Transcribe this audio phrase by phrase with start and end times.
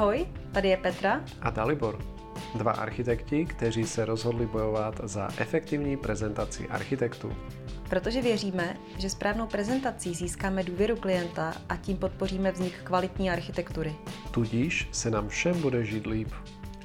[0.00, 2.04] Ahoj, tady je Petra a Dalibor.
[2.54, 7.36] Dva architekti, kteří se rozhodli bojovat za efektivní prezentaci architektů.
[7.88, 13.94] Protože věříme, že správnou prezentací získáme důvěru klienta a tím podpoříme vznik kvalitní architektury.
[14.30, 16.32] Tudíž se nám všem bude žít líp.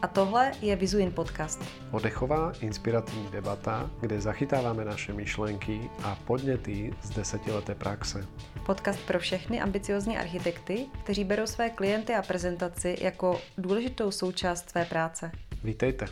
[0.01, 1.63] A tohle je Vizuin podcast.
[1.91, 8.25] Odechová inspirativní debata, kde zachytáváme naše myšlenky a podněty z desetileté praxe.
[8.65, 14.85] Podcast pro všechny ambiciozní architekty, kteří berou své klienty a prezentaci jako důležitou součást své
[14.85, 15.31] práce.
[15.63, 16.05] Vítejte.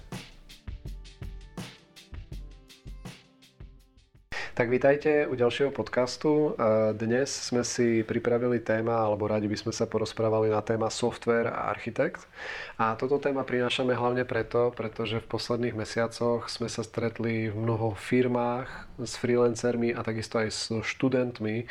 [4.54, 6.54] Tak vítajte u ďalšieho podcastu.
[6.94, 11.74] Dnes sme si pripravili téma, alebo radi by sme sa porozprávali na téma software a
[11.74, 12.30] architekt.
[12.78, 17.98] A toto téma prinášame hlavne preto, pretože v posledných mesiacoch sme sa stretli v mnoho
[17.98, 18.70] firmách
[19.02, 21.66] s freelancermi a takisto aj s študentmi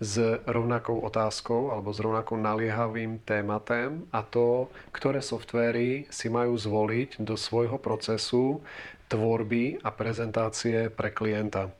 [0.00, 7.20] s rovnakou otázkou alebo s rovnakou naliehavým tématem a to, ktoré softvery si majú zvoliť
[7.20, 8.64] do svojho procesu
[9.12, 11.76] tvorby a prezentácie pre klienta.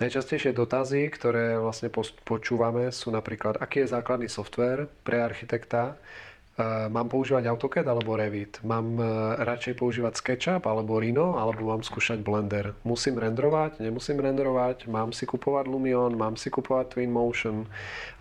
[0.00, 1.92] Najčastejšie dotazy, ktoré vlastne
[2.24, 5.94] počúvame, sú napríklad, aký je základný software pre architekta, e,
[6.88, 9.04] mám používať AutoCAD alebo Revit, mám e,
[9.44, 12.72] radšej používať SketchUp alebo Rhino, alebo mám skúšať Blender.
[12.80, 17.68] Musím renderovať, nemusím renderovať, mám si kupovať Lumion, mám si kupovať Twinmotion,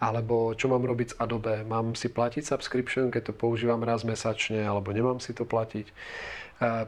[0.04, 4.68] alebo čo mám robiť s Adobe, mám si platiť subscription, keď to používam raz mesačne,
[4.68, 5.88] alebo nemám si to platiť.
[5.88, 5.94] E,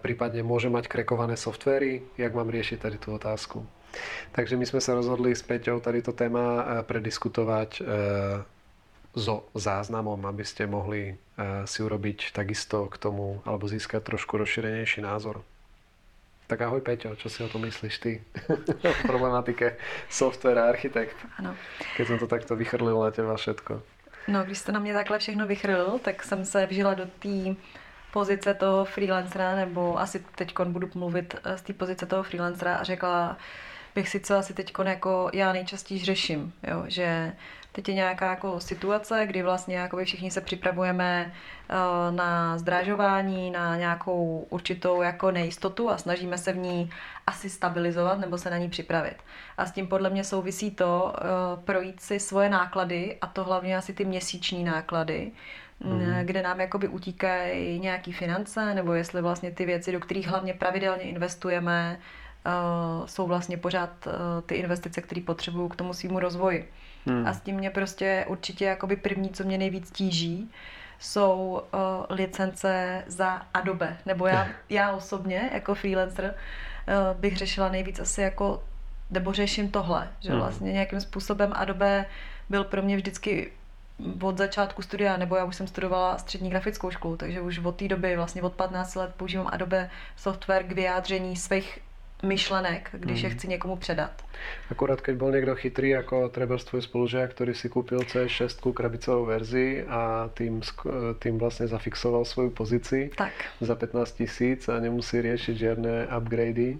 [0.04, 3.64] prípadne môžem mať krekované softvery, jak mám riešiť tady tú otázku.
[4.32, 7.82] Takže my jsme se rozhodli s Peťou tady to téma eh, prediskutovať
[9.16, 14.38] so eh, záznamom, aby ste mohli eh, si urobiť takisto k tomu, alebo získať trošku
[14.38, 15.44] rozšírenejší názor.
[16.48, 18.20] Tak ahoj Peťo, čo si o tom myslíš ty?
[18.90, 19.80] o problematike
[20.12, 21.16] software a architekt.
[21.40, 21.56] Ano.
[21.96, 23.82] Keď jsem to takto vychrlil na těba všetko.
[24.28, 27.56] No, když jste na mě takhle všechno vychrlil, tak jsem se vžila do té
[28.14, 33.38] pozice toho freelancera, nebo asi teď budu mluvit z té pozice toho freelancera a řekla,
[33.96, 37.34] bych si co asi teď jako já nejčastěji řeším, jo, že
[37.72, 41.34] teď je nějaká jako situace, kdy vlastně jako všichni se připravujeme
[41.70, 46.90] uh, na zdrážování, na nějakou určitou jako nejistotu a snažíme se v ní
[47.28, 49.16] asi stabilizovat nebo se na ní připravit.
[49.58, 53.78] A s tím podle mě souvisí to uh, projít si svoje náklady a to hlavně
[53.78, 55.32] asi ty měsíční náklady,
[55.80, 56.14] mm.
[56.24, 61.04] kde nám jakoby utíkají nějaký finance, nebo jestli vlastně ty věci, do kterých hlavně pravidelně
[61.04, 62.00] investujeme,
[63.06, 64.14] jsou vlastně pořád uh,
[64.46, 66.72] ty investice, které potřebuju k tomu svýmu rozvoji.
[67.06, 67.28] Hmm.
[67.28, 70.52] A s tím mě prostě určitě jakoby první, co mě nejvíc tíží,
[71.00, 71.80] jsou uh,
[72.10, 73.98] licence za Adobe.
[74.06, 76.36] Nebo já, já osobně jako freelancer
[76.88, 78.64] uh, bych řešila nejvíc asi jako,
[79.10, 80.40] nebo řeším tohle, že hmm.
[80.40, 82.06] vlastně nějakým způsobem Adobe
[82.50, 83.52] byl pro mě vždycky
[84.22, 87.88] od začátku studia, nebo já už jsem studovala střední grafickou školu, takže už od té
[87.88, 91.80] doby, vlastně od 15 let používám Adobe software k vyjádření svých
[92.24, 93.30] myšlenek, když mm.
[93.30, 94.12] je chci někomu předat.
[94.72, 99.86] Akorát keď byl někdo chytrý, jako třeba tvůj spolužák, který si koupil C6 krabicovou verzi
[99.90, 100.62] a tím,
[101.24, 103.32] tím vlastně zafixoval svou pozici tak.
[103.62, 106.78] za 15 tisíc a nemusí řešit žádné upgradey.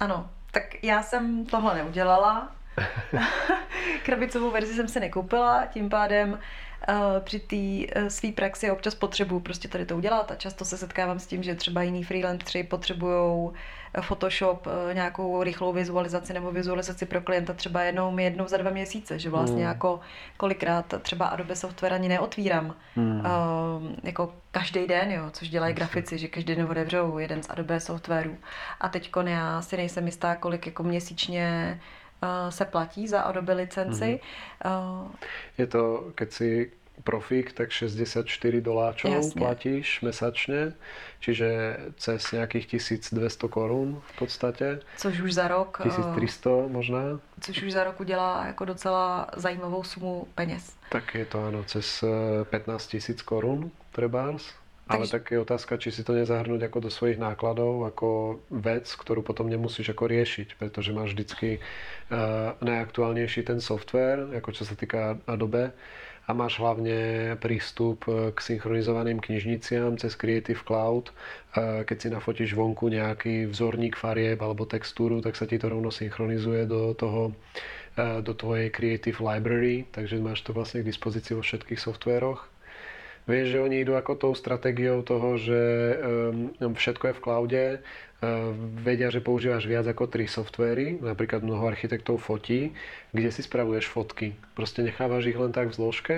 [0.00, 2.52] Ano, tak já jsem tohle neudělala.
[4.04, 6.38] Krabicovou verzi jsem si nekoupila, tím pádem
[7.20, 11.18] při té eh, své praxi občas potřebuju prostě tady to udělat a často se setkávám
[11.18, 13.50] s tím, že třeba jiný freelanceri potřebují
[13.94, 19.18] eh, Photoshop, nějakou rychlou vizualizaci nebo vizualizaci pro klienta třeba jednou, jednou za dva měsíce,
[19.18, 19.68] že vlastně hmm.
[19.68, 20.00] jako
[20.36, 23.20] kolikrát třeba Adobe software ani neotvírám hmm.
[23.20, 23.24] uh,
[24.02, 28.36] jako každý den, jo, což dělají grafici, že každý den otevřou jeden z Adobe softwarů.
[28.80, 31.80] A teď já si nejsem jistá, kolik jako měsíčně
[32.48, 34.20] se platí za Adobe licenci.
[34.64, 35.08] Mm-hmm.
[35.58, 36.70] Je to, keď si
[37.04, 39.38] profík, tak 64 doláčov Jasne.
[39.38, 40.72] platíš mesačně,
[41.20, 44.80] čiže cez nějakých 1200 korun v podstatě.
[44.96, 45.80] Což už za rok...
[45.82, 47.20] 1300 možná.
[47.40, 50.72] Což už za rok udělá jako docela zajímavou sumu peněz.
[50.88, 52.04] Tak je to ano, cez
[52.44, 54.54] 15 tisíc korun trebárs.
[54.84, 59.24] Ale tak je otázka, či si to nezahrnúť ako do svojich nákladov, ako vec, ktorú
[59.24, 65.16] potom nemusíš ako riešiť, pretože máš vždycky uh, najaktuálnejší ten software, ako čo sa týka
[65.24, 65.72] Adobe,
[66.24, 71.12] a máš hlavne prístup eh, k synchronizovaným knižniciam cez Creative Cloud.
[71.12, 75.92] Eh, keď si nafotíš vonku nejaký vzorník farieb alebo textúru, tak sa ti to rovno
[75.92, 77.36] synchronizuje do toho
[77.94, 82.42] do tvojej Creative Library, takže máš to vlastne k dispozícii vo všetkých softwaroch.
[83.24, 85.60] Vieš, že oni idú ako tou stratégiou toho, že
[86.60, 87.64] všetko je v cloude,
[88.84, 92.76] vedia, že používaš viac ako tri softvery, napríklad mnoho architektov fotí,
[93.16, 94.36] kde si spravuješ fotky.
[94.52, 96.16] Proste nechávaš ich len tak v zložke,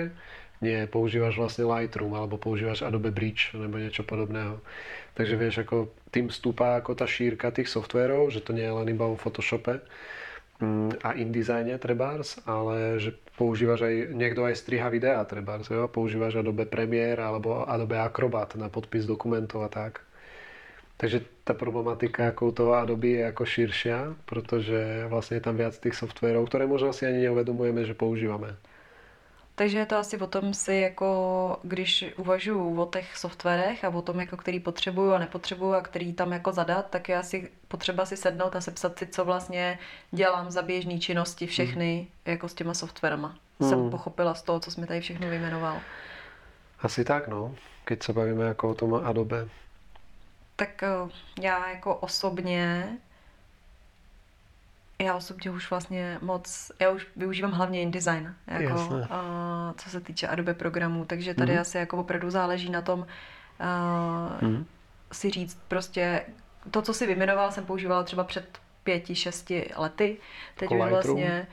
[0.61, 4.61] Nie, používáš vlastně Lightroom alebo používáš Adobe Bridge nebo něco podobného.
[5.13, 8.89] Takže vieš, ako tým stúpa ako tá šírka tých softwarov, že to nie je len
[8.89, 9.81] iba o Photoshope
[11.03, 15.85] a InDesigne trebárs, ale že používaš aj, niekto aj striha videa trebárs, jo?
[15.87, 20.01] používaš Adobe Premiere alebo Adobe Acrobat na podpis dokumentov a tak.
[20.97, 25.95] Takže ta problematika jako toho Adobe je jako širšia, protože vlastně je tam viac tých
[25.95, 28.57] softwarov, které možná si ani neuvedomujeme, že používáme.
[29.57, 34.01] Takže je to asi o tom si jako, když uvažuji o těch softwarech a o
[34.01, 38.05] tom, jako který potřebuju a nepotřebuju a který tam jako zadat, tak je asi potřeba
[38.05, 39.79] si sednout a sepsat si, co vlastně
[40.11, 42.07] dělám za běžné činnosti všechny hmm.
[42.25, 43.35] jako s těma softwarama.
[43.59, 43.69] Hmm.
[43.69, 45.79] Jsem pochopila z toho, co jsme tady všechno vyjmenoval.
[46.81, 47.55] Asi tak, no.
[47.85, 49.47] Keď se bavíme jako o tom Adobe.
[50.55, 50.89] Tak eh,
[51.41, 52.89] já jako osobně
[55.01, 59.05] já osobně už vlastně moc, já už využívám hlavně InDesign, jako, uh,
[59.77, 61.61] co se týče Adobe programů, takže tady mm-hmm.
[61.61, 64.65] asi jako opravdu záleží na tom uh, mm-hmm.
[65.11, 66.21] si říct prostě,
[66.71, 70.17] to, co si vyjmenoval, jsem používala třeba před pěti, šesti lety,
[70.55, 71.47] teď jako už vlastně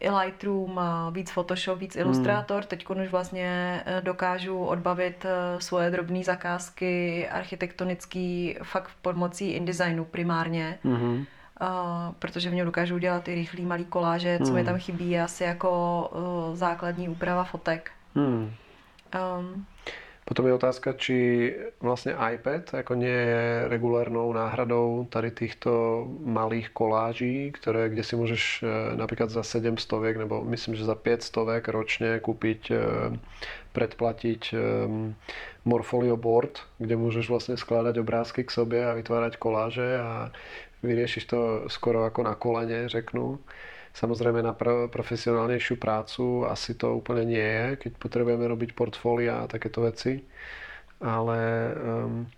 [0.00, 0.80] i Lightroom,
[1.12, 2.56] víc Photoshop, víc Illustrator.
[2.56, 2.68] Hmm.
[2.68, 10.78] Teď už vlastně eh, dokážu odbavit eh, svoje drobné zakázky architektonický fakt pomocí InDesignu primárně.
[10.84, 11.26] Hmm.
[11.60, 14.46] Uh, protože v něm dokážu udělat ty rychlý malý koláže, hmm.
[14.46, 14.66] co mi hmm.
[14.66, 15.70] tam chybí, je asi jako
[16.12, 17.90] uh, základní úprava fotek.
[18.14, 18.50] Hmm.
[19.38, 19.66] Um,
[20.28, 27.52] Potom je otázka, či vlastně iPad jako nie je regulárnou náhradou tady týchto malých koláží,
[27.52, 32.72] které, kde si můžeš eh, například za 700 nebo myslím, že za 500 ročně koupit,
[33.72, 34.54] predplatiť
[35.64, 40.32] Morfolio board, kde můžeš vlastně skládat obrázky k sobě a vytvářet koláže a
[40.82, 43.38] vyriešiš to skoro jako na koleně, řeknu.
[43.94, 49.46] Samozřejmě na pro, profesionálnější prácu asi to úplně nie je, keď potřebujeme robiť portfolia a
[49.46, 50.20] takéto věci.
[51.00, 51.38] Ale
[52.04, 52.30] um,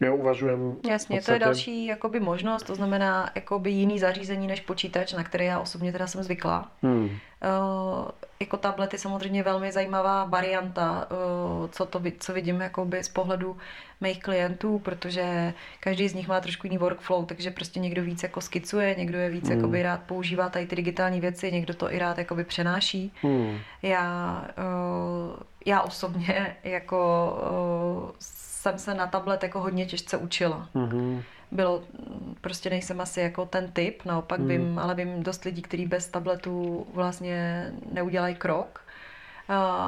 [0.00, 0.76] já uvažujem...
[0.88, 5.44] Jasně, to je další jakoby možnost, to znamená jakoby jiný zařízení než počítač, na který
[5.44, 6.70] já osobně teda jsem zvykla.
[6.82, 7.04] Hmm.
[7.04, 8.08] Uh,
[8.40, 13.56] jako tablet je samozřejmě velmi zajímavá varianta, uh, co, to, co vidím jakoby z pohledu
[14.00, 18.40] mých klientů, protože každý z nich má trošku jiný workflow, takže prostě někdo víc jako
[18.40, 19.56] skicuje, někdo je víc hmm.
[19.56, 23.12] jakoby rád používá tady ty digitální věci, někdo to i rád jakoby přenáší.
[23.22, 23.58] Hmm.
[23.82, 25.36] Já, uh,
[25.66, 27.32] já osobně jako
[28.02, 28.10] uh,
[28.58, 30.68] jsem se na tablet jako hodně těžce učila.
[30.74, 31.22] Mm-hmm.
[31.50, 31.82] Bylo,
[32.40, 34.48] prostě nejsem asi jako ten typ, naopak mm.
[34.48, 38.84] vím, ale vím dost lidí, kteří bez tabletu vlastně neudělají krok.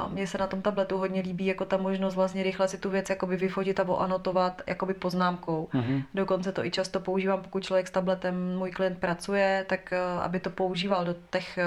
[0.07, 3.09] Mně se na tom tabletu hodně líbí jako ta možnost vlastně rychle si tu věc
[3.09, 5.69] jakoby vyfotit a anotovat jakoby poznámkou.
[5.73, 6.03] Mm-hmm.
[6.13, 10.39] Dokonce to i často používám, pokud člověk s tabletem, můj klient pracuje, tak eh, aby
[10.39, 11.63] to používal do těch, eh,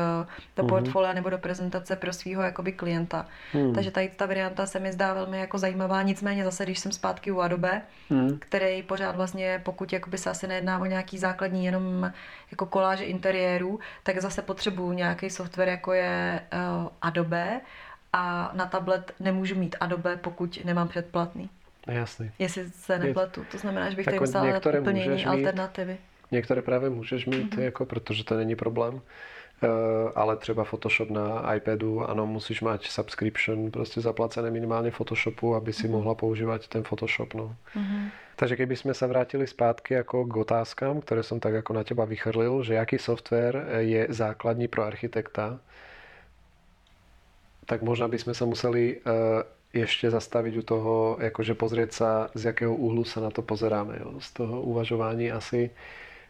[0.57, 0.69] do mm-hmm.
[0.69, 3.27] portfolia nebo do prezentace pro svého jakoby klienta.
[3.55, 3.75] Mm.
[3.75, 7.31] Takže tady ta varianta se mi zdá velmi jako zajímavá, nicméně zase, když jsem zpátky
[7.31, 8.39] u Adobe, mm.
[8.39, 12.13] který pořád vlastně, pokud jakoby se asi nejedná o nějaký základní jenom
[12.51, 17.61] jako koláže interiéru, tak zase potřebuju nějaký software, jako je uh, Adobe,
[18.17, 21.51] a na tablet nemůžu mít Adobe, pokud nemám předplatný.
[21.87, 22.31] Jasný.
[22.39, 23.45] Jestli se nepletu.
[23.51, 25.97] To znamená, že bych tady musela dát úplně jiný alternativy.
[26.31, 27.61] Některé právě můžeš mít, mm-hmm.
[27.61, 28.95] jako, protože to není problém.
[28.95, 29.71] Uh,
[30.15, 35.87] ale třeba Photoshop na iPadu, ano, musíš mít subscription, prostě zaplacené minimálně Photoshopu, aby si
[35.87, 35.91] mm-hmm.
[35.91, 37.35] mohla používat ten Photoshop.
[37.35, 37.57] No.
[37.77, 38.09] Mm-hmm.
[38.37, 42.05] Takže keby jsme se vrátili zpátky jako k otázkám, které jsem tak jako na těba
[42.05, 45.59] vychrlil, že jaký software je základní pro architekta,
[47.67, 49.13] tak možná bychom se museli uh,
[49.73, 53.99] ještě zastavit u toho, jakože pozrieť sa, z jakého úhlu se na to pozeráme.
[54.01, 54.21] Jo.
[54.21, 55.71] Z toho uvažování asi,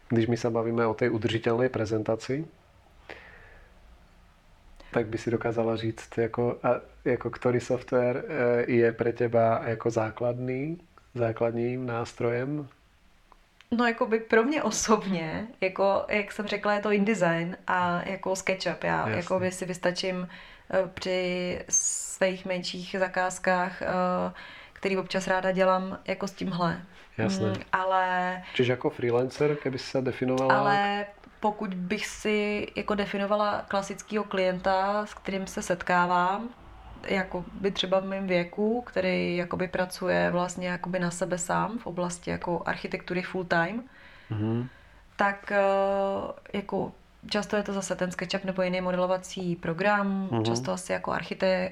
[0.09, 2.45] když my se bavíme o té udržitelné prezentaci,
[4.91, 9.89] tak by si dokázala říct, jako, a, jako který software eh, je pro těba jako
[9.89, 10.77] základný,
[11.15, 12.67] základním nástrojem?
[13.71, 18.35] No jako by pro mě osobně, jako jak jsem řekla, je to InDesign a jako
[18.35, 18.83] SketchUp.
[18.83, 20.27] Já jako by si vystačím
[20.69, 23.85] Eh, při svých menších zakázkách, eh,
[24.73, 26.81] který občas ráda dělám jako s tímhle.
[27.17, 27.45] Jasně.
[27.45, 28.43] Mm, ale...
[28.53, 30.59] Čiže jako freelancer, keby se definovala?
[30.59, 31.05] Ale
[31.39, 36.49] pokud bych si jako definovala klasického klienta, s kterým se setkávám,
[37.07, 41.87] jako by třeba v mém věku, který jakoby pracuje vlastně jakoby na sebe sám v
[41.87, 43.83] oblasti jako architektury full time,
[44.31, 44.67] mm-hmm.
[45.15, 45.61] tak eh,
[46.53, 46.91] jako
[47.29, 50.43] Často je to zase ten SketchUp nebo jiný modelovací program, mm-hmm.
[50.43, 51.71] často asi jako archite,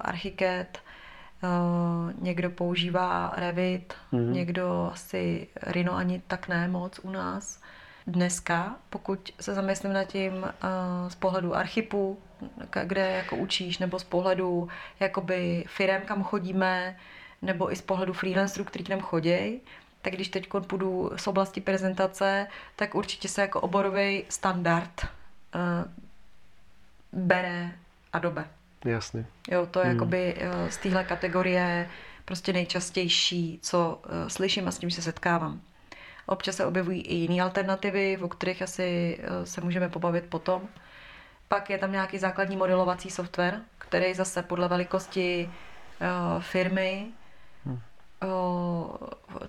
[0.00, 0.78] archiket,
[2.20, 4.32] někdo používá Revit, mm-hmm.
[4.32, 7.60] někdo asi Rhino ani tak ne moc u nás.
[8.06, 10.48] dneska, pokud se zamyslím nad tím uh,
[11.08, 12.18] z pohledu archipu,
[12.84, 14.68] kde jako učíš, nebo z pohledu
[15.00, 16.96] jakoby firem, kam chodíme,
[17.42, 19.60] nebo i z pohledu freelancerů, který k nám chodí,
[20.02, 25.06] tak když teď půjdu z oblasti prezentace, tak určitě se jako oborový standard
[25.54, 25.92] uh,
[27.12, 27.72] bere
[28.12, 28.44] Adobe.
[28.84, 29.26] Jasně.
[29.50, 29.94] Jo, to je hmm.
[29.94, 31.90] jakoby uh, z téhle kategorie
[32.24, 35.60] prostě nejčastější, co uh, slyším a s tím se setkávám.
[36.26, 40.68] Občas se objevují i jiné alternativy, o kterých asi uh, se můžeme pobavit potom.
[41.48, 45.50] Pak je tam nějaký základní modelovací software, který zase podle velikosti
[46.00, 47.06] uh, firmy
[47.64, 47.80] hmm.
[48.24, 48.96] uh,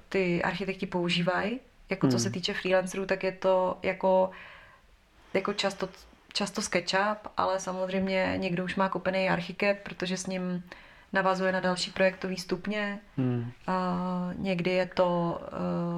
[0.09, 1.59] ty architekti používají.
[1.89, 2.11] Jako hmm.
[2.11, 4.31] co se týče freelancerů, tak je to jako,
[5.33, 5.89] jako často,
[6.33, 10.63] často SketchUp, ale samozřejmě někdo už má kupený Archicad, protože s ním
[11.13, 12.99] navazuje na další projektový stupně.
[13.17, 13.51] Hmm.
[13.67, 15.41] A někdy je to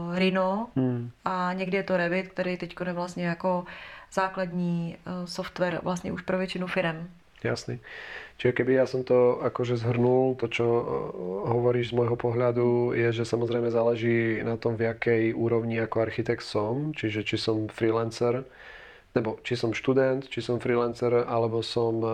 [0.09, 1.11] uh, Rhino hmm.
[1.25, 3.65] a někdy je to Revit, který teď je vlastně jako
[4.13, 7.07] základní uh, software vlastně už pro většinu firm.
[7.43, 7.79] Jasný.
[8.37, 10.83] Čiže keby ja som to akože zhrnul, to čo eh,
[11.49, 16.45] hovoríš z môjho pohľadu je, že samozrejme záleží na tom, v jakej úrovni ako architekt
[16.45, 18.45] som, čiže či som freelancer,
[19.17, 22.13] nebo či som študent, či som freelancer, alebo som eh,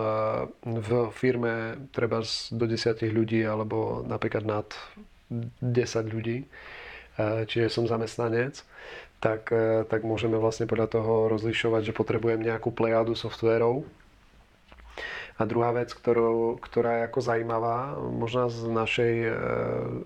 [0.64, 4.68] v firme treba do 10 ľudí, alebo napríklad nad
[5.28, 5.60] 10
[6.08, 8.64] ľudí, eh, čiže som zamestnanec,
[9.18, 13.82] tak, eh, tak môžeme vlastne podľa toho rozlišovať, že potrebujem nejakú plejadu softwarov,
[15.38, 19.34] a druhá vec, ktorú, ktorá je ako zajímavá, možná z našej, e,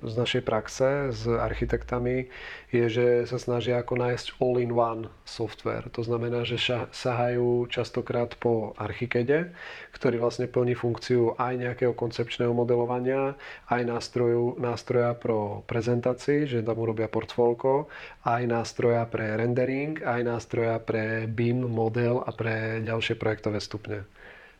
[0.04, 2.28] z našej praxe s architektami,
[2.68, 5.88] je, že sa snažia ako nájsť all-in-one software.
[5.96, 6.60] To znamená, že
[6.92, 9.56] sahajú častokrát po archikede,
[9.96, 13.32] ktorý vlastne plní funkciu aj nejakého koncepčného modelovania,
[13.72, 17.88] aj nástroju, nástroja pro prezentaci, že tam urobia portfólko,
[18.28, 24.04] aj nástroja pre rendering, aj nástroja pre BIM model a pre ďalšie projektové stupne.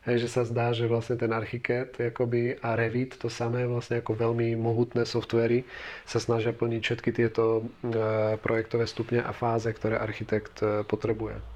[0.03, 4.19] Hej, že sa zdá, že vlastne ten Archicad jakoby, a Revit, to samé vlastne ako
[4.19, 5.63] veľmi mohutné softvery,
[6.03, 11.52] sa snažia plniť všetky tieto e, projektové stupně a fáze, které architekt e, potřebuje.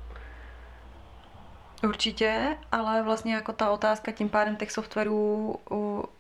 [1.84, 5.55] Určitě, ale vlastně jako ta otázka tím pádem těch softwarů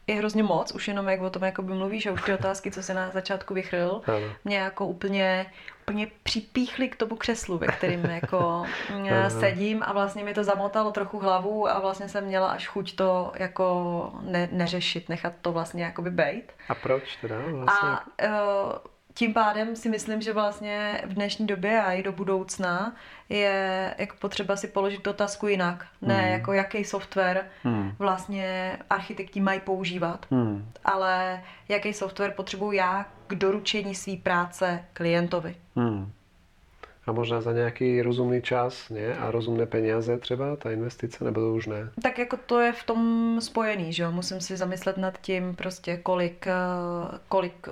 [0.07, 2.83] je hrozně moc, už jenom jak o tom jakoby mluvíš a už ty otázky, co
[2.83, 4.01] se na začátku vychrl,
[4.45, 5.45] mě jako úplně,
[5.81, 9.09] úplně připíchly k tomu křeslu, ve kterým jako mm,
[9.39, 13.31] sedím a vlastně mi to zamotalo trochu hlavu a vlastně jsem měla až chuť to
[13.35, 16.53] jako ne, neřešit, nechat to vlastně jakoby bejt.
[16.69, 17.35] A proč teda?
[17.51, 17.89] Vlastně?
[17.89, 18.71] A uh,
[19.17, 22.95] tím pádem si myslím, že vlastně v dnešní době a i do budoucna
[23.29, 25.85] je jako potřeba si položit otázku jinak.
[26.01, 26.31] Ne hmm.
[26.31, 27.91] jako jaký software hmm.
[27.99, 30.71] vlastně architekti mají používat, hmm.
[30.85, 35.55] ale jaký software potřebuji já k doručení své práce klientovi.
[35.75, 36.11] Hmm.
[37.07, 39.17] A možná za nějaký rozumný čas, ne?
[39.17, 41.89] A rozumné peníze třeba, ta investice, nebo to už ne?
[42.01, 44.11] Tak jako to je v tom spojený, že jo?
[44.11, 46.53] Musím si zamyslet nad tím prostě, kolik, eh,
[47.27, 47.67] kolik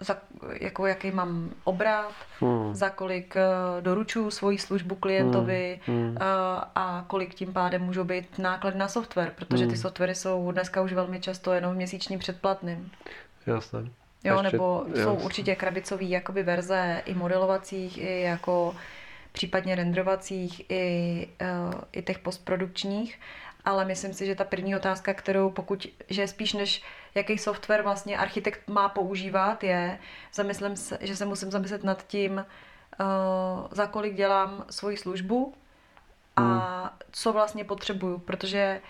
[0.00, 0.16] za,
[0.52, 2.74] jako jaký mám obrat, hmm.
[2.74, 6.10] za kolik uh, doručuju svoji službu klientovi hmm.
[6.10, 6.16] Uh,
[6.74, 9.72] a kolik tím pádem můžou být náklady na software, protože hmm.
[9.72, 12.90] ty softwary jsou dneska už velmi často jenom měsíčním předplatným.
[13.46, 13.80] Jasné.
[14.24, 15.04] Jo, Ještě, nebo jasné.
[15.04, 18.74] jsou určitě krabicové jakoby verze i modelovacích, i jako
[19.32, 23.20] případně renderovacích, i, uh, i těch postprodukčních,
[23.64, 26.82] ale myslím si, že ta první otázka, kterou pokud, že spíš než
[27.14, 29.98] jaký software vlastně architekt má používat, je,
[30.34, 32.32] zamyslím se, že se musím zamyslet nad tím,
[33.00, 33.06] uh,
[33.70, 35.54] za kolik dělám svoji službu
[36.36, 36.90] a hmm.
[37.12, 38.80] co vlastně potřebuju, protože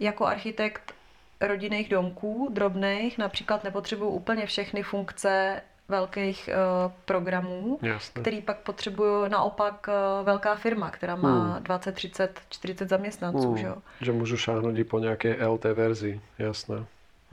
[0.00, 0.94] jako architekt
[1.40, 8.22] rodinných domků, drobných, například nepotřebuju úplně všechny funkce velkých uh, programů, Jasne.
[8.22, 11.62] který pak potřebuje naopak uh, velká firma, která má hmm.
[11.62, 13.48] 20, 30, 40 zaměstnanců.
[13.48, 13.58] Hmm.
[13.58, 13.68] Že,
[14.00, 16.84] že můžu šáhnout i po nějaké LT verzi, jasné.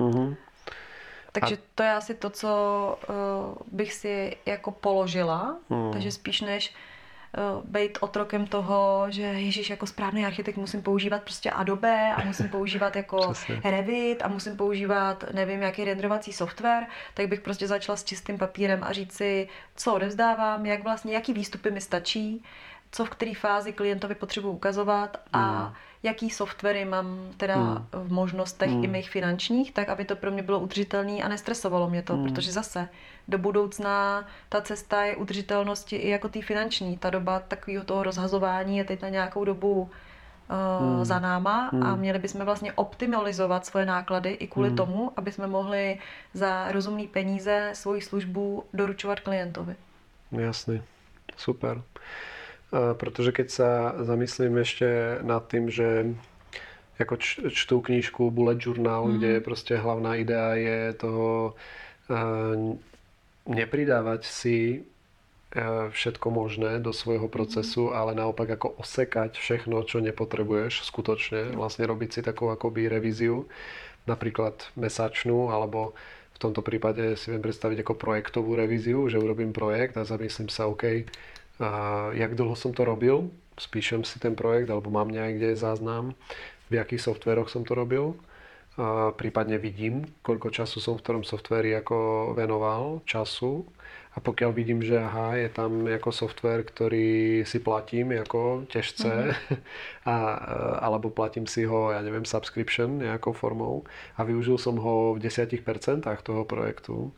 [0.09, 0.35] Mhm.
[1.31, 1.59] Takže a...
[1.75, 2.49] to je asi to, co
[3.09, 3.15] uh,
[3.71, 5.57] bych si jako položila.
[5.69, 5.91] Hmm.
[5.91, 6.73] Takže spíš než
[7.37, 12.49] uh, být otrokem toho, že Ježíš jako správný architekt musím používat prostě Adobe a musím
[12.49, 18.03] používat jako Revit a musím používat nevím jaký renderovací software, tak bych prostě začala s
[18.03, 22.43] čistým papírem a říct si, co odevzdávám, jak vlastně, jaký výstupy mi stačí,
[22.91, 27.85] co v které fázi klientovi potřebuji ukazovat a hmm jaký softwary mám teda hmm.
[27.91, 28.83] v možnostech hmm.
[28.83, 32.23] i mých finančních, tak aby to pro mě bylo udržitelné a nestresovalo mě to, hmm.
[32.23, 32.89] protože zase
[33.27, 36.97] do budoucna ta cesta je udržitelnosti i jako ty finanční.
[36.97, 39.87] Ta doba takového toho rozhazování je teď na nějakou dobu uh,
[40.87, 41.05] hmm.
[41.05, 41.83] za náma hmm.
[41.83, 44.77] a měli bychom vlastně optimalizovat svoje náklady i kvůli hmm.
[44.77, 45.99] tomu, aby jsme mohli
[46.33, 49.75] za rozumné peníze svoji službu doručovat klientovi.
[50.31, 50.81] Jasný,
[51.37, 51.81] super.
[52.71, 56.15] Protože keď sa zamyslím ešte nad tým, že
[56.99, 57.17] jako
[57.51, 59.17] čtu knížku Bullet Journal, mm.
[59.17, 61.53] kde prostě hlavná idea je toho
[62.09, 62.77] uh,
[63.45, 67.93] nepridávať si uh, všetko možné do svojho procesu, mm.
[67.93, 73.47] ale naopak jako osekať všechno, čo nepotrebuješ skutočne, vlastně robiť si takovou akoby revíziu,
[74.07, 75.93] napríklad mesačnú, alebo
[76.33, 80.65] v tomto prípade si viem predstaviť ako projektovú revíziu, že urobím projekt a zamyslím sa,
[80.65, 81.05] OK,
[82.17, 83.29] jak dlho som to robil,
[83.61, 86.17] spíšem si ten projekt, alebo mám niekde záznam,
[86.71, 88.17] v jakých softveroch som to robil.
[88.79, 93.67] A prípadne vidím, koľko času som v ktorom softveri ako venoval času.
[94.15, 99.57] A pokiaľ vidím, že aha, je tam jako software, ktorý si platím jako těžce, mm-hmm.
[100.11, 100.15] a,
[100.83, 103.83] alebo platím si ho, ja neviem, subscription nejakou formou
[104.19, 105.63] a využil som ho v 10%
[106.23, 107.11] toho projektu,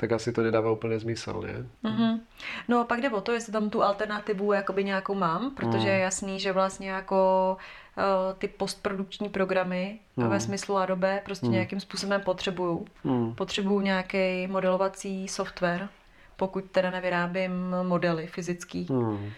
[0.00, 1.66] tak asi to nedává úplně zmysel, ne?
[1.84, 2.20] Mm-hmm.
[2.68, 5.86] No pak jde o to, jestli tam tu alternativu jakoby nějakou mám, protože mm.
[5.86, 7.56] je jasný, že vlastně jako
[7.96, 10.28] uh, ty postprodukční programy mm.
[10.28, 11.52] ve smyslu Adobe prostě mm.
[11.52, 12.86] nějakým způsobem potřebuju.
[13.04, 13.34] Mm.
[13.34, 15.88] Potřebuju nějaký modelovací software,
[16.36, 17.52] pokud teda nevyrábím
[17.82, 18.86] modely fyzický.
[18.90, 19.30] Mm.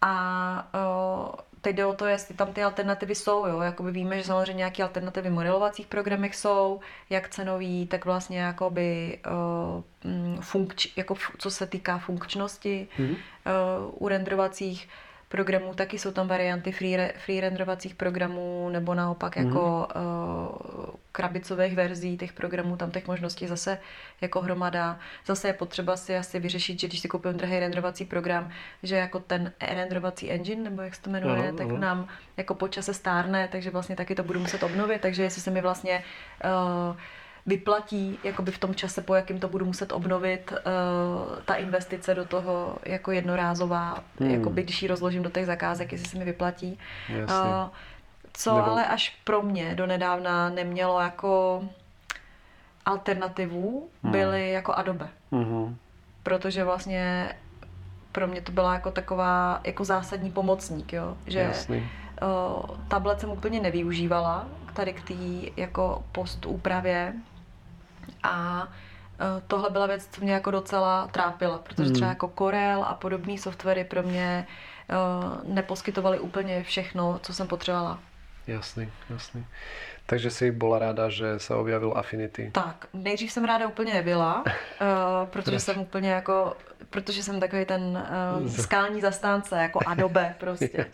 [0.00, 3.46] A uh, teď jde o to, jestli tam ty alternativy jsou.
[3.46, 3.60] Jo?
[3.60, 9.18] Jakoby víme, že samozřejmě nějaké alternativy v modelovacích programech jsou, jak cenový, tak vlastně jakoby,
[9.26, 9.82] uh,
[10.40, 13.10] funkč, jako co se týká funkčnosti mm-hmm.
[13.10, 14.88] uh, u renderovacích
[15.32, 19.46] programů, taky jsou tam varianty free, free renderovacích programů nebo naopak mm-hmm.
[19.46, 23.78] jako uh, krabicových verzí těch programů, tam těch možností zase
[24.20, 24.98] jako hromada.
[25.26, 28.50] Zase je potřeba si asi vyřešit, že když si koupím drahý renderovací program,
[28.82, 31.78] že jako ten renderovací engine, nebo jak se to jmenuje, no, tak no.
[31.78, 35.50] nám jako po čase stárne, takže vlastně taky to budu muset obnovit, takže jestli se
[35.50, 36.04] mi vlastně
[36.44, 36.96] uh,
[37.46, 40.58] vyplatí jakoby v tom čase, po jakým to budu muset obnovit, uh,
[41.44, 44.30] ta investice do toho jako jednorázová, hmm.
[44.30, 46.78] jakoby když ji rozložím do těch zakázek, jestli se mi vyplatí.
[47.08, 47.70] Uh,
[48.32, 48.70] co Nebo...
[48.70, 51.64] ale až pro mě donedávna nemělo jako
[52.86, 54.12] alternativu, hmm.
[54.12, 55.08] byly jako Adobe.
[55.32, 55.76] Hmm.
[56.22, 57.34] Protože vlastně
[58.12, 61.16] pro mě to byla jako taková jako zásadní pomocník, jo?
[61.26, 61.90] že Jasný.
[62.22, 65.14] Uh, tablet jsem úplně nevyužívala tady k té
[65.56, 67.14] jako post úpravě
[68.22, 68.68] a
[69.20, 71.92] e, tohle byla věc, co mě jako docela trápila, protože hmm.
[71.92, 74.46] třeba jako Corel a podobné softwary pro mě
[74.92, 77.98] uh, neposkytovaly úplně všechno, co jsem potřebovala.
[78.46, 79.46] Jasný, jasný.
[80.06, 82.50] Takže jsi byla ráda, že se objavil Affinity.
[82.52, 86.56] Tak, nejdřív jsem ráda úplně nebyla, uh, protože jsem úplně jako,
[86.90, 88.06] protože jsem takový ten
[88.42, 90.86] uh, skální zastánce, jako Adobe prostě.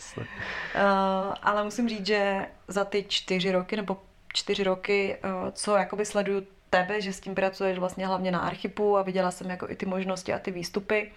[0.74, 3.96] uh, ale musím říct, že za ty čtyři roky, nebo
[4.34, 8.96] čtyři roky, uh, co jakoby sleduju tebe, že s tím pracuješ vlastně hlavně na archipu
[8.96, 11.12] a viděla jsem jako i ty možnosti a ty výstupy,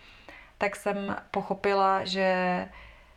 [0.58, 2.68] tak jsem pochopila, že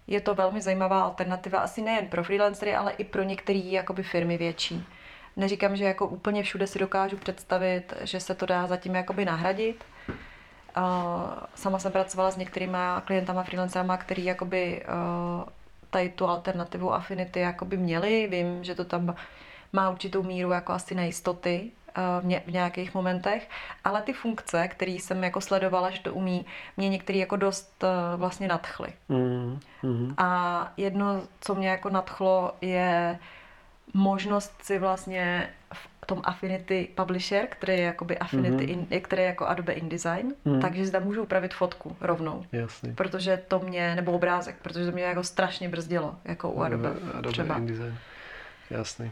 [0.06, 4.38] je to velmi zajímavá alternativa asi nejen pro freelancery, ale i pro některé jakoby firmy
[4.38, 4.86] větší.
[5.36, 9.84] Neříkám, že jako úplně všude si dokážu představit, že se to dá zatím jakoby nahradit.
[11.54, 14.84] Sama jsem pracovala s některýma klientama, freelancerama, který jakoby
[15.90, 18.26] tady tu alternativu Affinity jakoby měli.
[18.30, 19.14] Vím, že to tam
[19.72, 21.83] má určitou míru jako asi nejistoty, Eh,
[22.46, 23.48] v nějakých momentech,
[23.84, 28.16] ale ty funkce, které jsem jako sledovala, že to umí, mě některý jako dost eh,
[28.16, 28.88] vlastně nadchly.
[29.08, 30.14] Mm, mm.
[30.18, 33.18] A jedno, co mě jako nadchlo, je
[33.94, 38.86] možnost si vlastně v tom Affinity Publisher, který je jakoby Affinity, mm-hmm.
[38.90, 40.60] in, který je jako Adobe InDesign, mm.
[40.60, 42.44] takže zde můžu upravit fotku rovnou.
[42.52, 42.94] Jasný.
[42.94, 47.32] Protože to mě, nebo obrázek, protože to mě jako strašně brzdilo, jako u Adobe, Adobe
[47.32, 47.56] třeba.
[47.56, 47.98] InDesign.
[48.70, 49.10] Jasný.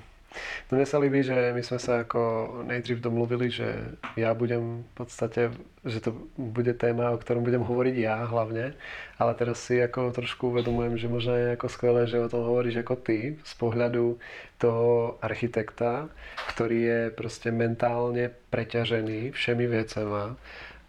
[0.68, 2.20] No mne sa líbí, že my sme sa ako
[2.68, 5.52] nejdřív domluvili, že ja budem v podstate,
[5.84, 8.72] že to bude téma, o ktorom budem hovoriť ja hlavne,
[9.18, 12.80] ale teraz si ako trošku uvedomujem, že možno je ako skvelé, že o tom hovoríš
[12.80, 14.16] ako ty z pohľadu
[14.56, 16.06] toho architekta,
[16.54, 20.38] ktorý je proste mentálne preťažený všemi vecama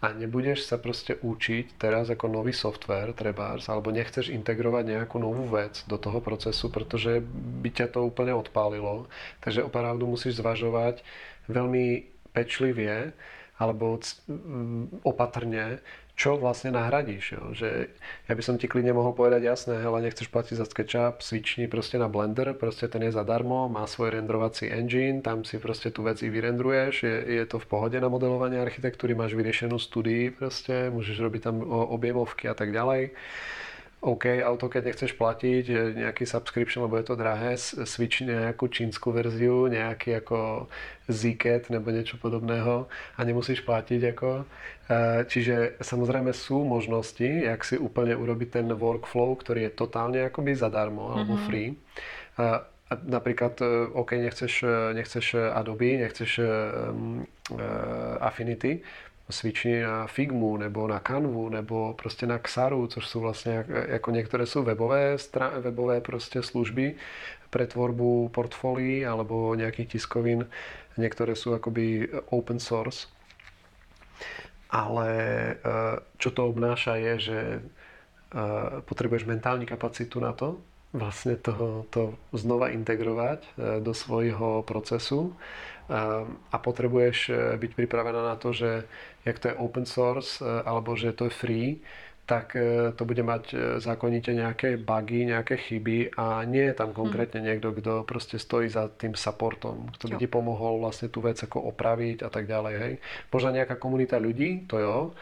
[0.04, 5.48] a nebudeš sa proste učiť teraz ako nový software, trebárs, alebo nechceš integrovať nejakú novú
[5.48, 7.24] vec do toho procesu, protože
[7.64, 9.08] by ťa to úplne odpálilo.
[9.40, 11.00] Takže opravdu musíš zvažovať
[11.48, 12.04] veľmi
[12.36, 13.16] pečlivě
[13.56, 13.96] alebo
[15.08, 15.80] opatrne,
[16.14, 17.34] čo vlastne nahradíš.
[17.34, 17.42] Jo?
[17.50, 17.90] Že
[18.30, 21.98] ja by som ti klidne mohol povedať, jasné, ale nechceš platiť za SketchUp, svični proste
[21.98, 26.22] na Blender, proste ten je zadarmo, má svoj renderovací engine, tam si proste tu vec
[26.22, 31.18] i vyrendruješ, je, je to v pohode na modelovanie architektúry, máš vyriešenú studii proste, môžeš
[31.18, 33.10] robiť tam objemovky a tak ďalej.
[34.04, 40.10] OK, AutoCAD nechceš platit, nějaký subscription, lebo je to drahé, switch nějakou čínskou verziu, nějaký
[40.10, 40.68] jako
[41.10, 42.86] Zcat nebo něco podobného
[43.16, 44.44] a nemusíš platit jako.
[44.90, 50.56] Eh, čiže samozřejmě jsou možnosti, jak si úplně urobit ten workflow, který je totálně jakoby
[50.56, 51.12] zadarmo mm-hmm.
[51.12, 51.74] alebo free.
[52.38, 56.40] Eh, a napríklad, eh, OK, nechceš, nechceš Adobe, nechceš
[56.92, 57.58] um, uh,
[58.20, 58.80] Affinity,
[59.30, 64.46] switchni na Figmu nebo na Canvu nebo prostě na Xaru, což jsou vlastně jako některé
[64.46, 65.16] jsou webové,
[65.60, 66.94] webové prostě služby
[67.50, 70.46] pre tvorbu portfolií alebo nějakých tiskovin.
[70.98, 73.06] Některé jsou akoby open source.
[74.70, 75.16] Ale
[76.18, 77.62] čo to obnáša je, že
[78.80, 80.56] potrebuješ mentální kapacitu na to,
[80.92, 83.38] vlastně to, to znova integrovat
[83.80, 85.36] do svojho procesu
[86.52, 88.88] a potrebuješ byť pripravená na to, že
[89.24, 91.70] jak to je open source eh, alebo že to je free,
[92.26, 96.92] tak eh, to bude mať eh, zákonite nějaké bugy, nějaké chyby a nie je tam
[96.92, 97.46] konkrétně mm.
[97.46, 101.62] někdo, kdo prostě stojí za tým supportom, kdo by ti pomohol vlastně tu věc jako
[101.62, 102.98] opravit a tak dále, hej.
[103.32, 105.12] Možná nějaká komunita lidí, to jo,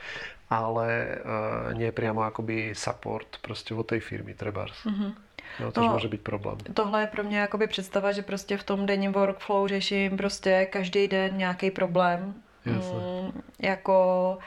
[0.51, 4.85] ale uh, nie priamo akoby support prostě od té firmy, trebárs.
[4.85, 5.13] Mm-hmm.
[5.61, 6.59] No, to může být problém.
[6.75, 11.09] Tohle je pro mě jakoby představa, že prostě v tom denním workflow řeším prostě každý
[11.09, 12.35] den nějaký problém
[12.65, 14.39] Mm, jako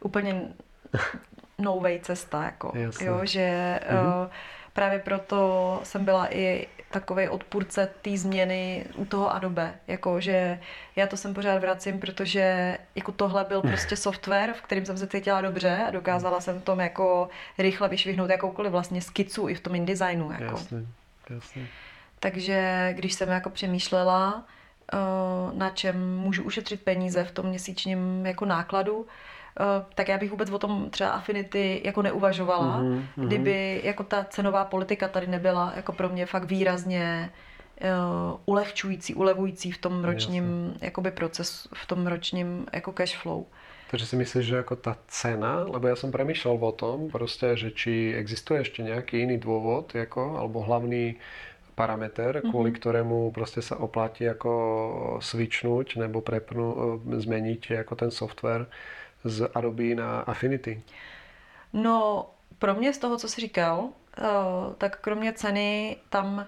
[0.00, 0.42] úplně
[1.58, 4.22] novej cesta, jako, jo, že mm-hmm.
[4.24, 4.30] uh,
[4.72, 10.60] právě proto jsem byla i takový odpůrce té změny u toho Adobe, jako že
[10.96, 15.06] já to sem pořád vracím, protože jako tohle byl prostě software, v kterým jsem se
[15.06, 17.28] cítila dobře a dokázala jsem v tom jako
[17.58, 20.32] rychle vyšvihnout jakoukoliv vlastně skicu i v tom InDesignu.
[20.32, 20.44] Jako.
[20.44, 20.86] Jasně,
[21.30, 21.66] jasně.
[22.20, 24.44] Takže když jsem jako přemýšlela,
[24.92, 29.06] Eh, na čem můžu ušetřit peníze v tom měsíčním jako nákladu,
[29.94, 33.04] tak já bych vůbec o tom třeba Affinity jako neuvažovala, mm-hmm.
[33.16, 37.30] kdyby jako ta cenová politika tady nebyla jako pro mě fakt výrazně
[37.82, 43.44] uh, ulehčující, ulevující v tom ročním jakoby procesu, v tom ročním jako cash flow.
[43.90, 47.70] Takže si myslíš, že jako ta cena, lebo já jsem přemýšlel o tom, prostě, že
[47.70, 51.16] či existuje ještě nějaký jiný důvod, jako, alebo hlavný
[51.74, 52.50] parameter, mm-hmm.
[52.50, 56.76] kvůli ktorému prostě se oplatí jako switchnout nebo prepnu,
[57.12, 58.66] eh, změnit jako ten software
[59.24, 60.82] z Adobe na Affinity?
[61.72, 62.26] No,
[62.58, 64.22] pro mě z toho, co jsi říkal, eh,
[64.78, 66.46] tak kromě ceny tam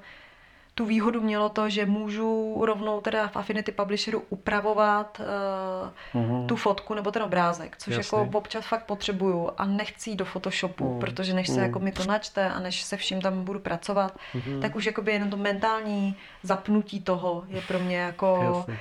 [0.76, 6.46] tu výhodu mělo to, že můžu rovnou teda v Affinity Publisheru upravovat uh, mm-hmm.
[6.46, 8.18] tu fotku nebo ten obrázek, což Jasně.
[8.18, 11.00] jako občas fakt potřebuju a nechci jít do Photoshopu, mm.
[11.00, 11.62] protože než se mm.
[11.62, 14.60] jako mi to načte a než se vším tam budu pracovat, mm-hmm.
[14.60, 18.80] tak už jakoby jenom to mentální zapnutí toho je pro mě jako Jasně uh,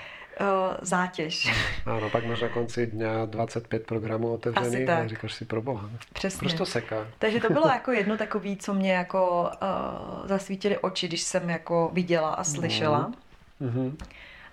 [0.82, 1.52] zátěž.
[1.86, 5.90] Ano, pak máš na konci dňa 25 programů otevřených a říkáš si pro boha.
[6.14, 6.40] Přesně.
[6.40, 7.08] Proč to seká?
[7.20, 9.50] Takže to bylo jako jedno takový, co mě jako
[10.22, 13.12] uh, zasvítily oči, když jsem jako viděla a slyšela.
[13.62, 13.96] Mm-hmm.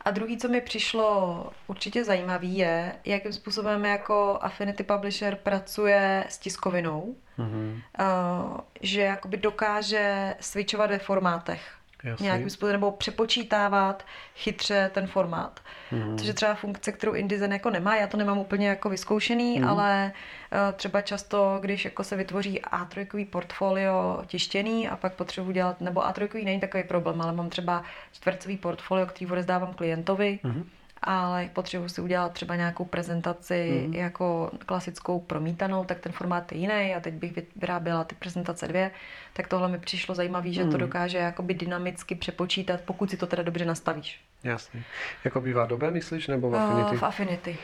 [0.05, 6.39] A druhý, co mi přišlo určitě zajímavý, je, jakým způsobem jako Affinity Publisher pracuje s
[6.39, 7.15] tiskovinou.
[7.39, 7.73] Mm-hmm.
[7.73, 11.61] Uh, že jakoby dokáže switchovat ve formátech.
[12.05, 12.25] Jasný.
[12.25, 14.05] nějakým způsobem, nebo přepočítávat
[14.37, 15.61] chytře ten formát.
[15.91, 16.19] Mm.
[16.19, 19.69] Což je třeba funkce, kterou InDesign jako nemá, já to nemám úplně jako vyzkoušený, mm.
[19.69, 20.13] ale
[20.53, 26.01] uh, třeba často, když jako se vytvoří A3 portfolio tištěný a pak potřebuji dělat, nebo
[26.01, 30.71] A3 není takový problém, ale mám třeba čtvrcový portfolio, který odezdávám klientovi, mm
[31.03, 33.95] ale potřebuji si udělat třeba nějakou prezentaci mm.
[33.95, 38.91] jako klasickou promítanou, tak ten formát je jiný a teď bych vyráběla ty prezentace dvě,
[39.33, 40.71] tak tohle mi přišlo zajímavé, že mm.
[40.71, 40.87] to mhm.
[40.87, 44.21] dokáže jakoby dynamicky přepočítat, pokud si to teda dobře nastavíš.
[44.45, 44.83] Jasně.
[45.25, 46.95] Jako bývá době, myslíš, nebo v Affinity?
[46.95, 47.59] Uh, v Affinity.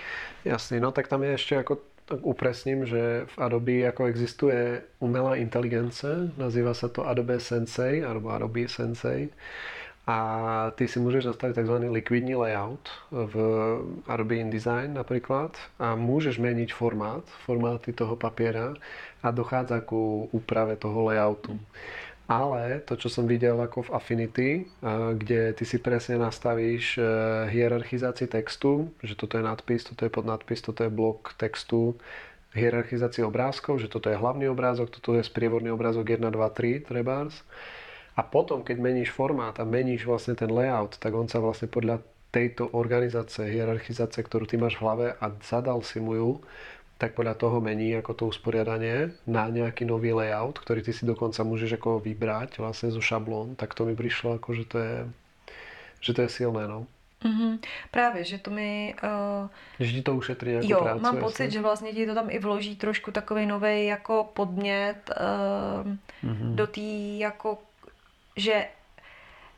[0.44, 5.37] Jasně, no tak tam je ještě jako tak upresním, že v Adobe jako existuje umělá
[5.37, 9.29] inteligence, nazývá se to Adobe Sensei, alebo Adobe Sensei
[10.09, 10.18] a
[10.75, 13.37] ty si můžeš nastavit takzvaný likvidní layout v
[14.07, 18.75] Adobe InDesign například a můžeš měnit formát, formáty toho papíra
[19.23, 19.92] a dochádza k
[20.33, 21.61] úprave toho layoutu.
[22.29, 24.51] Ale to, čo som videl ako v Affinity,
[25.16, 27.03] kde ty si presne nastavíš e,
[27.49, 31.97] hierarchizaci textu, že toto je nadpis, toto je podnadpis, toto je blok textu,
[32.53, 37.44] hierarchizaci obrázkov, že toto je hlavný obrázok, toto je sprievodný obrázok 1, 2, 3, trebárs
[38.18, 42.02] a potom, keď meníš formát a meníš vlastne ten layout, tak on sa vlastne podľa
[42.35, 46.31] tejto organizace, hierarchizace, ktorú ty máš v hlave a zadal si mu ju,
[46.98, 51.46] tak podľa toho mení ako to usporiadanie na nejaký nový layout, ktorý ty si dokonca
[51.46, 54.96] môžeš ako vybrať vlastne zo šablón, tak to mi prišlo ako, že to je,
[56.02, 56.90] že to je silné, no.
[57.18, 57.59] Mm-hmm.
[57.90, 58.94] Právě, že to mi...
[59.02, 59.48] Uh...
[59.81, 61.26] Že ti to ušetří jako Jo, prácu, mám jasně.
[61.26, 66.54] pocit, že vlastně ti to tam i vloží trošku takový nový jako podmět uh, mm-hmm.
[66.54, 66.81] do té
[67.18, 67.59] jako,
[68.38, 68.70] že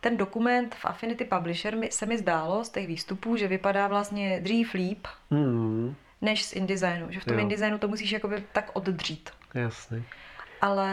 [0.01, 4.41] ten dokument v Affinity Publisher mi, se mi zdálo z těch výstupů, že vypadá vlastně
[4.41, 5.95] dřív líp, mm.
[6.21, 7.07] než z InDesignu.
[7.11, 7.41] Že v tom Jo.
[7.41, 9.31] InDesignu to musíš jakoby tak oddřít.
[9.55, 10.05] Jasný.
[10.61, 10.89] Ale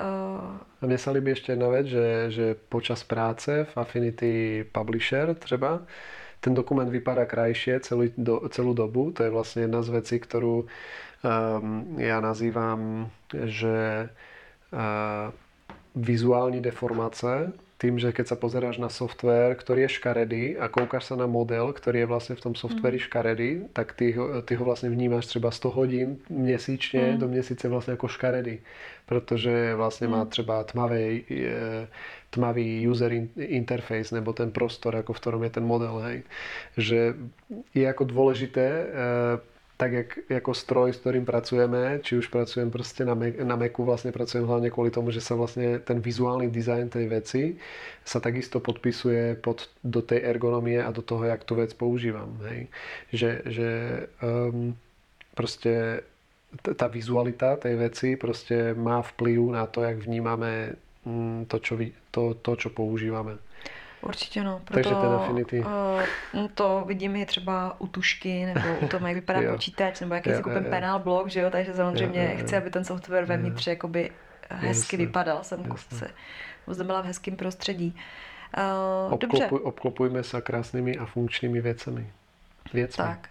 [0.00, 5.36] uh, A mne sa líbí ešte jedna vec, že, že počas práce v Affinity Publisher
[5.36, 5.84] třeba,
[6.40, 9.12] ten dokument vypadá krajšie celý, do, celú dobu.
[9.12, 14.08] To je vlastne jedna z vecí, ktorú um, ja nazývam, že
[14.72, 15.28] uh,
[15.96, 21.16] vizuální deformace, tým, že keď sa pozeráš na software, ktorý je škaredý a koukáš sa
[21.16, 24.92] na model, ktorý je vlastne v tom softveri škaredý, tak ty ho, ty ho vlastne
[24.92, 28.58] vnímáš třeba 100 hodín měsíčně do měsíce vlastně jako škaredý,
[29.06, 31.24] protože vlastně má třeba tmavý,
[32.30, 36.22] tmavý user in- interface nebo ten prostor, jako v ktorom je ten model, hej.
[36.76, 37.14] Že
[37.74, 38.86] je jako dôležité e,
[39.80, 43.84] tak jak, jako stroj, s ktorým pracujeme, či už pracujem prostě na, Mac, na Macu,
[43.84, 47.56] vlastně pracujem hlavně kvôli tomu, že sa vlastně ten vizuální design tej veci
[48.04, 52.36] sa takisto podpisuje pod, do tej ergonomie a do toho, jak tu vec používam.
[52.44, 52.68] Hej.
[53.12, 53.68] Že, že
[54.20, 54.76] um,
[55.34, 56.00] prostě
[56.76, 60.72] ta vizualita tej veci prostě má vplyv na to, jak vnímáme
[61.04, 63.38] mm, to, vi- to, to, používáme.
[64.02, 64.60] Určitě no.
[64.64, 65.60] Proto, Takže ten Affinity.
[65.60, 70.34] Uh, to vidím i třeba u tušky, nebo u tom, jak vypadá počítač, nebo jaký
[70.34, 70.70] si koupím jo.
[70.70, 72.44] penál blok, že jo, takže samozřejmě Jo, jo, jo.
[72.46, 74.10] chci, aby ten software vevnitř jakoby
[74.50, 75.06] hezky Jasně.
[75.06, 75.44] vypadal.
[75.44, 77.96] Jsem se, byla v hezkém prostředí.
[79.10, 82.06] Uh, dobře, Obklopuj, obklopujme sa krásnymi a funkčnými vecami.
[82.74, 83.04] Věcmi.
[83.04, 83.28] tak.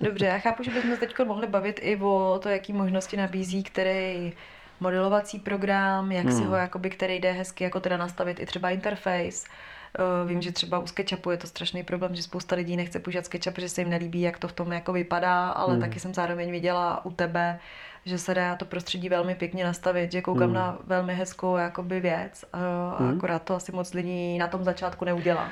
[0.00, 3.62] Dobře, já chápu, že bychom se teď mohli bavit i o to, jaký možnosti nabízí,
[3.62, 4.32] který
[4.80, 6.46] modelovací program, jak si Hmm.
[6.48, 9.46] ho, jakoby, který jde hezky jako teda nastavit i třeba interface.
[9.48, 9.79] Eh,
[10.26, 13.54] Vím, že třeba u SketchUpu je to strašný problém, že spousta lidí nechce používat SketchUp,
[13.54, 15.80] protože se jim nelíbí, jak to v tom jako vypadá, ale Hmm.
[15.80, 17.58] taky jsem zároveň viděla u tebe,
[18.04, 20.54] že se dá to prostředí velmi pěkně nastavit, že koukám Hmm.
[20.54, 22.58] na velmi hezkou jakoby věc eh,
[22.96, 23.16] a Hmm.
[23.16, 25.48] akorát to asi moc lidí na tom začátku neudělá.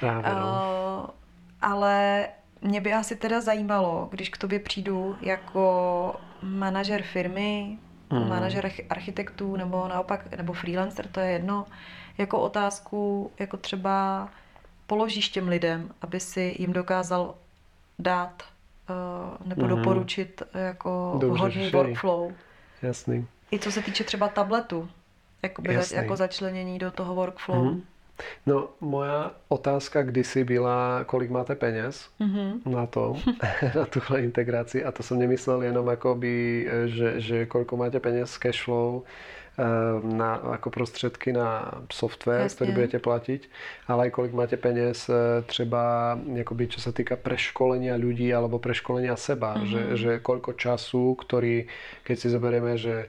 [0.00, 0.40] Právě, no.
[1.04, 1.10] Uh,
[1.62, 2.26] ale
[2.60, 7.78] mě by asi teda zajímalo, když k tobě přijdu jako manažer firmy,
[8.20, 8.28] Mhm.
[8.28, 11.66] manažer arch- architektů nebo naopak, nebo freelancer, to je jedno,
[12.18, 14.28] jako otázku, jako třeba
[14.86, 17.34] položíš těm lidem, aby si jim dokázal
[17.98, 18.42] dát
[18.90, 19.76] uh, nebo Mhm.
[19.76, 21.70] doporučit jako Dobře vhodný řešení.
[21.72, 22.32] workflow.
[22.82, 23.26] Jasný.
[23.52, 24.88] I co se týče třeba tabletu,
[25.80, 27.64] za, jako začlenění do toho workflow.
[27.64, 27.82] Mhm.
[28.46, 32.60] No, moja otázka kdysi byla, kolik máte peněz Mhm.
[32.66, 33.16] na to,
[33.74, 34.84] na tuhle integraci.
[34.84, 39.02] A to jsem nemyslel jenom akoby, e, že, že koľko máte peněz z cashflow e,
[40.16, 42.56] na, ako prostředky na software, Jasně.
[42.56, 43.40] ktorý budete platiť,
[43.88, 45.82] ale aj kolik máte peněz e, třeba,
[46.34, 49.66] jakoby, čo sa týka preškolenia ľudí alebo preškolenia seba, Mhm.
[49.66, 51.66] že, že koľko času, ktorý,
[52.04, 53.08] keď si zoberieme, že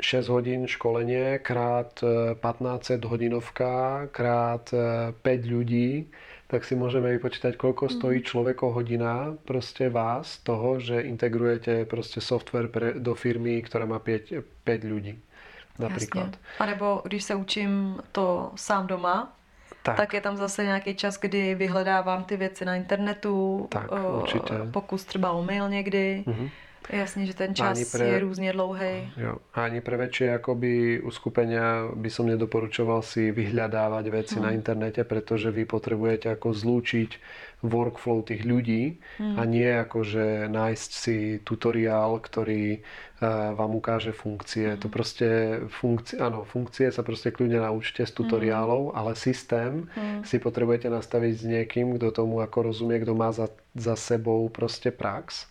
[0.00, 6.06] 6 hodín školenie krát e, 1500 hodinovka krát e, 5 ľudí,
[6.46, 12.68] tak si môžeme vypočítať, koľko stojí človeko hodina prostě vás toho, že integrujete prostě software
[12.68, 15.18] pre, do firmy, ktorá má 5, 5 ľudí.
[15.78, 16.26] Napríklad.
[16.26, 16.38] Jasně.
[16.58, 19.32] A nebo když se učím to sám doma,
[19.82, 19.96] Tak.
[19.96, 24.54] tak je tam zase nějaký čas, kdy vyhledávám ty věci na internetu, Tak, eh, určitě.
[24.70, 26.24] pokus třeba o mail někdy.
[26.26, 26.48] Mhm.
[26.90, 29.12] Jasně, že ten čas pre- je různě dlouhý.
[29.16, 29.36] Jo.
[29.54, 35.50] A ani pre väčšie akoby uskupenia by som nedoporučoval si vyhľadávať veci na internete, pretože
[35.50, 37.10] vy potrebujete ako zlúčiť
[37.66, 42.80] workflow tých ľudí a nie ako, že nájsť si tutoriál, ktorý eh,
[43.54, 44.76] vám ukáže funkcie.
[44.76, 49.88] To prostě funkcie, áno, funkcie sa prostě kľudne naučte z tutoriálov, ale systém
[50.22, 54.90] si potrebujete nastaviť s niekým, kto tomu ako rozumie, kto má za, za sebou prostě
[54.90, 55.46] prax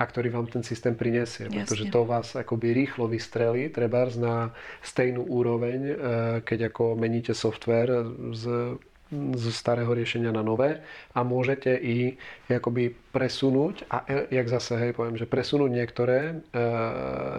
[0.00, 1.60] a ktorý vám ten systém prinesie, Jasne.
[1.60, 5.96] pretože to vás akoby rýchlo vystrelí, trebárs na stejnú úroveň, eh,
[6.40, 8.80] keď ako meníte software z,
[9.12, 10.80] z starého riešenia na nové
[11.12, 12.14] a môžete i
[12.46, 16.34] akoby presunúť a e- jak zase, hej, poviem, že presunúť niektoré e,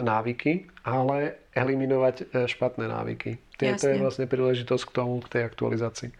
[0.04, 3.40] návyky, ale eliminovať e, špatné návyky.
[3.56, 4.04] To je, to je Jasne.
[4.04, 6.12] vlastne príležitosť k tomu, k tej aktualizácii.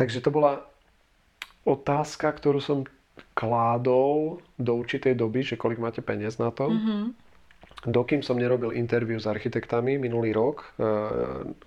[0.00, 0.64] Takže to bola
[1.68, 2.88] otázka, ktorú som
[3.34, 6.70] kládol do určitej doby, že kolik máte peniaz na to.
[6.70, 7.14] Mhm.
[7.82, 10.86] Dokým som nerobil interview s architektami minulý rok e,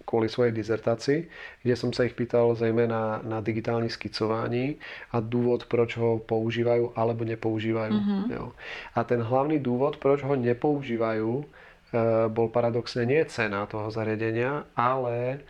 [0.07, 1.27] kvôli svojej dizertácii,
[1.59, 4.79] kde som sa ich pýtal zejména na digitální skicování
[5.11, 7.93] a důvod, proč ho používajú alebo nepoužívajú.
[7.99, 8.31] Mhm.
[8.31, 8.55] Jo.
[8.95, 11.45] A ten hlavný důvod, proč ho nepoužívajú, e,
[12.31, 15.43] bol paradoxne nie cena toho zariadenia, ale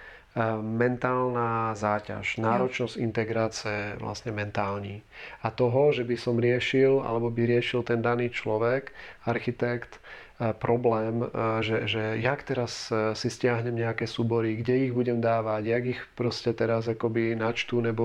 [0.60, 5.00] mentálna záťaž, náročnosť integrácie vlastne mentální.
[5.40, 8.92] A toho, že by som riešil, alebo by riešil ten daný človek,
[9.24, 10.04] architekt,
[10.36, 11.28] E, problém, e,
[11.64, 16.52] že, že jak teraz si stiahnem nejaké súbory, kde ich budem dávať, jak ich proste
[16.52, 18.04] teraz akoby načtu, nebo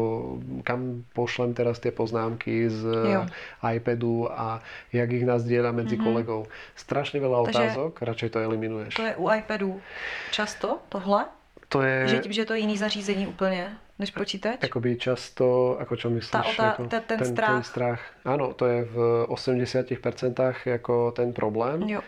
[0.62, 3.23] kam pošlem teraz tie poznámky z jo.
[3.66, 4.62] iPadu a
[4.95, 6.07] jak ich nazdieľam medzi mm-hmm.
[6.07, 6.40] kolegou.
[6.79, 8.93] Strašne veľa Takže otázok, radšej to eliminuješ.
[8.95, 9.83] To je u iPadu
[10.31, 11.39] často tohle?
[11.70, 12.09] To je...
[12.09, 14.59] Že tím, že to je jiný zařízení úplně než počítač?
[14.62, 16.30] Jakoby často, ako čo myslíš?
[16.30, 17.50] Ta, ta, jako, ten, ten, ten, strach.
[17.50, 18.02] ten strach.
[18.24, 18.96] Áno, to je v
[19.28, 21.83] 80% jako ten problém.
[21.88, 22.00] Jo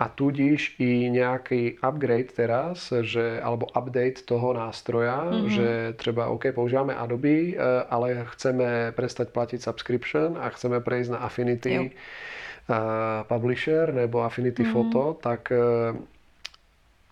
[0.00, 5.48] a tudíž i nejaký upgrade teraz, že, alebo update toho nástroja, mm-hmm.
[5.52, 5.68] že
[6.00, 7.56] třeba OK, používame Adobe, eh,
[7.92, 11.82] ale chceme prestať platiť subscription a chceme prejsť na Affinity jo.
[11.84, 14.72] uh, Publisher nebo Affinity mm-hmm.
[14.72, 15.92] Photo, tak uh,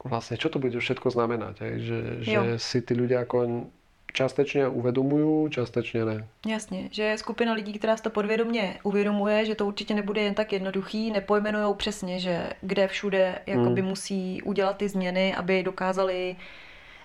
[0.05, 1.55] vlastne čo to bude všetko znamenať?
[1.63, 1.75] Aj?
[1.79, 3.67] Že, že si ty ľudia ako
[4.13, 6.29] částečně uvědomují, částečně ne.
[6.47, 10.35] Jasně, že je skupina lidí, která si to podvědomě uvědomuje, že to určitě nebude jen
[10.35, 13.89] tak jednoduchý, nepojmenujou přesně, že kde všude jakoby hmm.
[13.89, 16.37] musí udělat ty změny, aby dokázali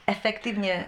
[0.08, 0.86] efektivně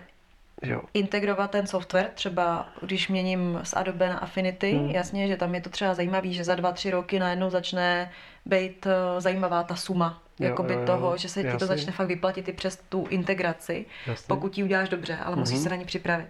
[0.64, 0.82] jo.
[0.94, 4.90] integrovat ten software, třeba když měním z Adobe na Affinity, hmm.
[4.90, 8.12] jasně, že tam je to třeba zajímavý, že za dva, tři roky najednou začne
[8.46, 12.08] být eh, zajímavá ta suma jakoby jo, jo, toho, že se ti to začne fakt
[12.08, 14.26] vyplatit i přes tu integraci, jasný.
[14.28, 15.64] pokud ji uděláš dobře, ale musíš mm-hmm.
[15.64, 16.28] se na ní připravit.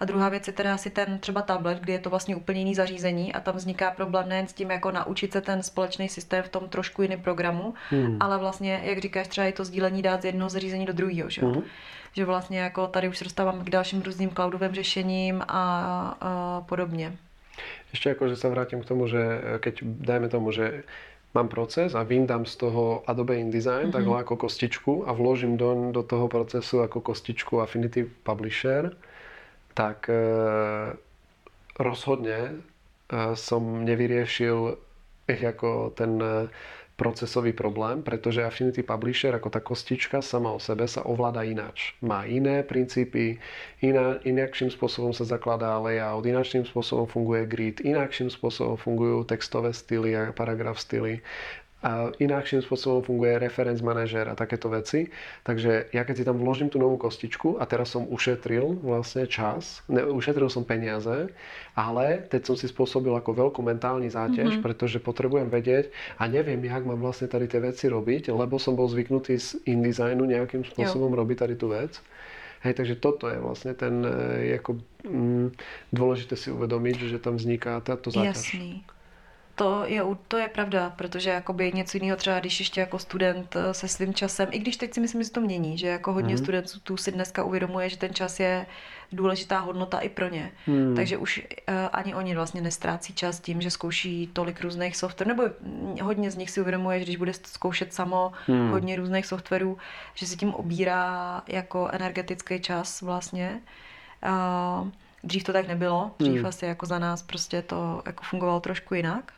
[0.00, 2.74] A druhá věc je teda asi ten třeba tablet, kdy je to vlastně úplně jiný
[2.74, 6.48] zařízení a tam vzniká problém nejen s tím, jako naučit se ten společný systém v
[6.48, 8.16] tom trošku jiném programu, mm.
[8.20, 11.44] ale vlastně, jak říkáš, třeba je to sdílení dát z jednoho zařízení do druhého, že
[11.44, 11.62] Mm.
[12.16, 17.16] Že vlastně jako tady už se dostávám k dalším různým cloudovým řešením a, a podobně.
[17.92, 19.18] Ještě jako, že se vrátím k tomu, že
[19.60, 20.82] keď dajme tomu, že
[21.34, 23.92] mám proces a vyndám z toho Adobe InDesign mm-hmm.
[23.92, 28.96] takhle jako kostičku a vložím do, do toho procesu jako kostičku Affinity Publisher,
[29.74, 30.14] tak e,
[31.78, 32.52] rozhodně e,
[33.36, 34.78] som nevyriešil
[35.28, 36.48] jako ten e,
[36.94, 41.98] procesový problém, pretože Affinity Publisher ako tá kostička sama o sebe sa ovláda ináč.
[41.98, 43.42] Má iné princípy,
[43.82, 50.14] iná, inakším spôsobom sa zakladá layout, inakším spôsobom funguje grid, inakším spôsobom fungujú textové styly
[50.14, 51.18] a paragraf styly
[51.84, 55.12] a inakším spôsobom funguje reference manažer a takéto veci.
[55.44, 59.84] Takže ja keď si tam vložím tú novú kostičku a teraz som ušetril vlastne čas,
[59.92, 61.28] ne, ušetril som peniaze,
[61.76, 64.64] ale teď som si spôsobil ako veľkú mentálnu záťaž, mm-hmm.
[64.64, 68.88] pretože potrebujem vedieť a neviem, jak mám vlastne tady tie veci robiť, lebo som bol
[68.88, 71.18] zvyknutý z InDesignu nejakým spôsobom jo.
[71.20, 72.00] robiť tady tú vec.
[72.64, 75.52] Hej, takže toto je vlastně ten, jako, mm,
[75.92, 78.56] dôležité si uvedomiť, že tam vzniká táto záťaž.
[78.56, 78.80] Jasný.
[79.54, 83.74] To je, to je pravda, protože jakoby něco jiného třeba, když ještě jako student eh,
[83.74, 86.38] se svým časem, i když teď si myslím, že to mění, že jako hodně mm.
[86.38, 88.66] studentů tu si dneska uvědomuje, že ten čas je
[89.12, 90.52] důležitá hodnota i pro ně.
[90.66, 90.96] Mm.
[90.96, 95.42] Takže už uh, ani oni vlastně nestrácí čas tím, že zkouší tolik různých softwarů, nebo
[96.02, 98.70] hodně z nich si uvědomuje, že když bude zkoušet samo mm.
[98.70, 99.78] hodně různých softwarů,
[100.14, 103.60] že si tím obírá jako energetický čas vlastně.
[104.26, 104.88] Uh,
[105.26, 106.46] Dřív to tak nebylo, dřív hmm.
[106.46, 109.32] asi jako za nás prostě to jako fungovalo trošku jinak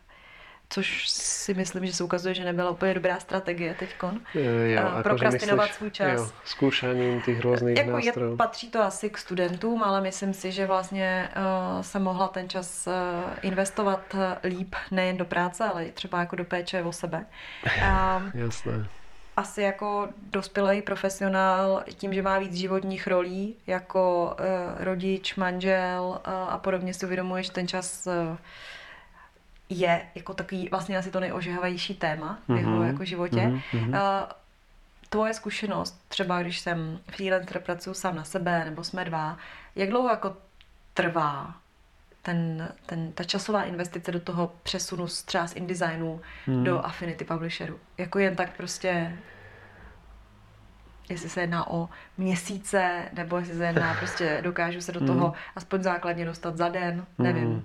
[0.69, 3.91] což si myslím, že se ukazuje, že nebyla úplně dobrá strategie teď
[5.03, 6.21] prokrastinovat svůj čas.
[6.21, 8.31] Jo, zkoušením těch různých jako nástrojů.
[8.31, 12.49] Je, patří to asi k studentům, ale myslím si, že vlastně uh, se mohla ten
[12.49, 12.93] čas uh,
[13.43, 17.27] investovat uh, líp nejen do práce, ale třeba jako do péče o sebe.
[17.65, 18.87] Um, Jasné.
[19.37, 26.33] Asi jako dospělý profesionál tím, že má víc životních rolí, jako uh, rodič, manžel uh,
[26.49, 28.37] a podobně si uvědomuje, že ten čas uh,
[29.69, 32.87] je jako takový vlastně asi to nejožehavější téma v jeho mm-hmm.
[32.87, 33.37] jako životě.
[33.37, 33.89] Mm-hmm.
[33.89, 34.31] Uh,
[35.09, 39.37] tvoje zkušenost, třeba když jsem freelancer, pracuji sám na sebe, nebo jsme dva,
[39.77, 40.37] jak dlouho jako
[40.95, 41.55] trvá
[42.23, 46.65] ten, ten, ta časová investice do toho přesunu z třeba z InDesignu hmm.
[46.65, 47.79] do Affinity Publisheru?
[47.99, 49.19] Jako jen tak prostě
[51.09, 55.35] jestli se jedná o měsíce, nebo jestli se jedná prostě dokážu se do toho hmm.
[55.57, 57.45] aspoň základně dostat za den, nevím.
[57.45, 57.65] Hmm.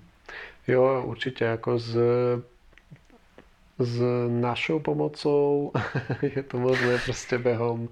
[0.72, 1.98] Jo, určitě jako s,
[3.80, 5.72] s našou pomocou
[6.36, 7.90] je to možné prostě behom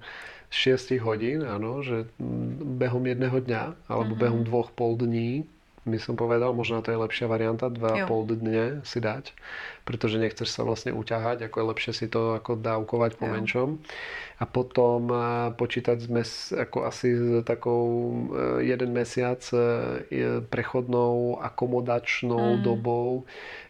[0.50, 2.08] 6 hodín, ano, že
[2.64, 4.18] behom jedného dňa alebo mm-hmm.
[4.18, 5.44] behom dvoch pol dní
[5.88, 9.32] by som povedal, možno to je lepšia varianta, 2,5 dne si dať,
[9.88, 13.32] pretože nechceš sa vlastne uťahať, ako je lepšie si to ako dávkovať po jo.
[13.32, 13.68] menšom.
[14.40, 15.16] A potom eh,
[15.56, 16.22] počítať sme
[16.56, 17.84] ako asi s takou
[18.32, 22.62] eh, jeden mesiac eh, prechodnou akomodačnou mm.
[22.62, 23.24] dobou,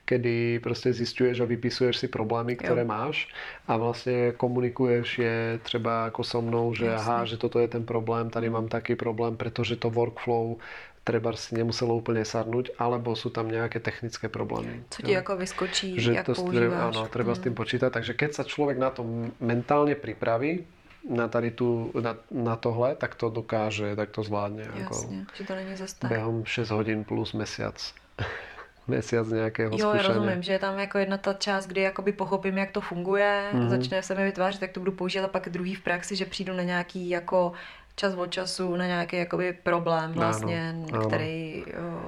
[0.04, 2.86] kedy prostě zistuješ a vypisuješ si problémy, které jo.
[2.88, 3.30] máš
[3.68, 7.12] a vlastně komunikuješ je třeba jako so mnou, že Jasne.
[7.12, 10.58] aha, že toto je ten problém, tady mám taký problém, protože to workflow
[11.04, 14.84] treba si nemuselo úplně sadnout, alebo jsou tam nějaké technické problémy.
[14.90, 15.16] Co ti jo.
[15.16, 16.96] jako vyskočí, že jak to používáš.
[16.96, 17.36] Ano, treba mm.
[17.36, 17.90] s tím počítat.
[17.92, 19.06] Takže keď sa člověk na to
[19.40, 20.64] mentálně připraví,
[21.08, 24.62] na tady tu, na, na tohle, tak to dokáže, tak to zvládne.
[24.62, 26.10] Jasně, jako že to není zase tak.
[26.10, 27.94] Během 6 hodin plus mesiac.
[28.88, 32.58] mesiac nějakého Jo, já rozumím, že je tam jako jedna ta část, kdy jakoby pochopím,
[32.58, 33.68] jak to funguje, mm-hmm.
[33.68, 36.52] začne se mi vytvářet, tak to budu používat a pak druhý v praxi, že přijdu
[36.52, 37.52] na nějaký jako
[38.00, 41.06] čas od času na nějaký jakoby problém vlastně, ano, ano.
[41.06, 41.64] Který,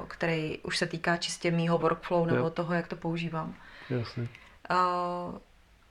[0.08, 2.50] který už se týká čistě mýho workflow nebo jo.
[2.50, 3.54] toho, jak to používám.
[3.90, 4.28] Jasně.
[4.68, 4.78] A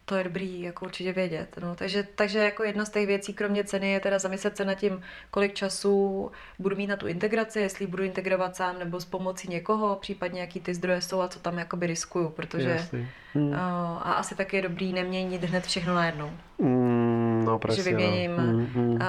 [0.05, 1.55] to je dobrý jako určitě vědět.
[1.61, 1.75] No.
[1.75, 5.01] Takže, takže jako jedna z těch věcí, kromě ceny, je teda zamyslet se nad tím,
[5.31, 9.95] kolik času budu mít na tu integraci, jestli budu integrovat sám nebo s pomocí někoho,
[9.95, 12.87] případně jaký ty zdroje jsou a co tam jakoby riskuju, protože
[13.33, 13.53] hmm.
[13.53, 16.31] a asi taky je dobrý neměnit hned všechno najednou.
[16.59, 18.43] Hmm, no, že vyměním, no.
[18.43, 18.99] hmm, hmm.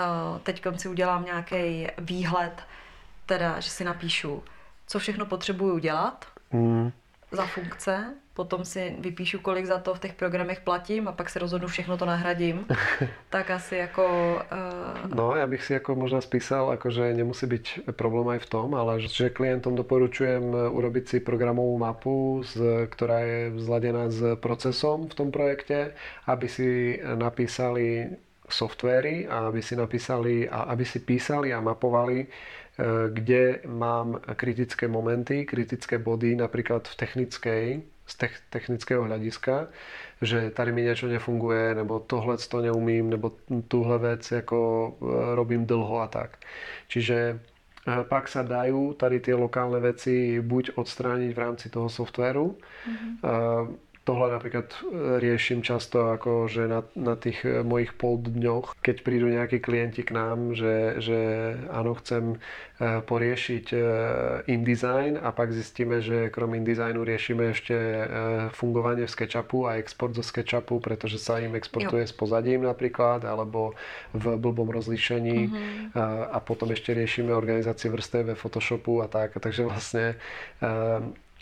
[0.42, 2.62] teď si udělám nějaký výhled,
[3.26, 4.42] teda, že si napíšu,
[4.86, 6.92] co všechno potřebuju dělat, hmm
[7.32, 11.38] za funkce, potom si vypíšu, kolik za to v těch programech platím a pak se
[11.38, 12.66] rozhodnu, všechno to nahradím.
[13.30, 14.04] tak asi jako...
[15.04, 15.14] Uh...
[15.14, 18.74] No, já bych si jako možná spísal, jako že nemusí být problém aj v tom,
[18.74, 25.14] ale že klientom doporučujem urobiť si programovou mapu, z, která je zladěna s procesom v
[25.14, 25.92] tom projekte,
[26.26, 28.08] aby si napísali
[28.48, 32.26] softwary a aby si napísali a aby si písali a mapovali
[32.78, 38.16] Eh, kde mám kritické momenty, kritické body napríklad v technickej, z
[38.50, 39.72] technického hľadiska,
[40.22, 43.32] že tady mi niečo nefunguje, nebo tohle to neumím, nebo
[43.68, 44.58] tuhle vec jako
[45.02, 46.36] eh, robím dlho a tak.
[46.88, 47.40] Čiže
[47.88, 52.56] eh, pak sa dajú tady tie lokálne veci buď odstrániť v rámci toho softwaru,
[52.88, 54.76] mm-hmm tohle napríklad e,
[55.22, 60.02] riešim často ako, že na, na tých e, mojich pol dňoch, keď prídu nejakí klienti
[60.02, 61.18] k nám, že, že
[61.70, 62.36] áno, chcem e,
[63.02, 63.66] poriešiť
[64.50, 67.74] InDesign a pak zistíme, že krom InDesignu riešime ešte
[68.58, 72.10] fungovanie v SketchUpu a export zo SketchUpu, pretože sa im exportuje jo.
[72.10, 73.78] s pozadím napríklad, alebo
[74.10, 75.94] v blbom rozlišení mm-hmm.
[75.94, 79.38] a, a potom ešte riešime organizáciu vrstev ve Photoshopu a tak.
[79.38, 80.18] Takže vlastne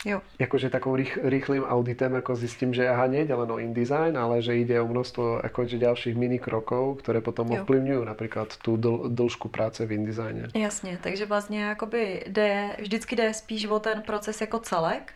[0.05, 0.21] Jo.
[0.39, 4.57] Jakože takovým rých, rýchlým auditem jako zjistím, že aha, nejde len o InDesign, ale že
[4.57, 7.61] ide o množstvo akože ďalších mini krokov, které potom jo.
[7.61, 10.47] ovplyvňují například tu dl, dlžku práce v InDesigně.
[10.55, 15.13] Jasně, takže vlastně jakoby jde, vždycky jde spíš o ten proces jako celek,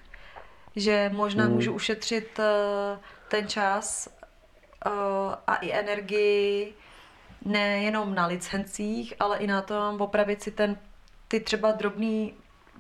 [0.76, 1.54] že možná hmm.
[1.54, 2.46] můžu ušetřit uh,
[3.28, 4.10] ten čas
[4.86, 4.92] uh,
[5.48, 6.74] a i energii
[7.46, 10.78] nejenom na licencích, ale i na tom opravit si ten
[11.28, 12.34] ty třeba drobný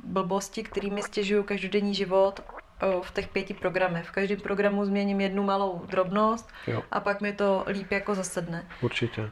[0.03, 2.41] blbosti, kterými stěžuju každodenní život
[3.01, 4.05] v těch pěti programech.
[4.05, 6.83] V každém programu změním jednu malou drobnost jo.
[6.91, 8.65] a pak mi to líp jako zasedne.
[8.81, 9.21] Určitě.
[9.21, 9.29] Uh,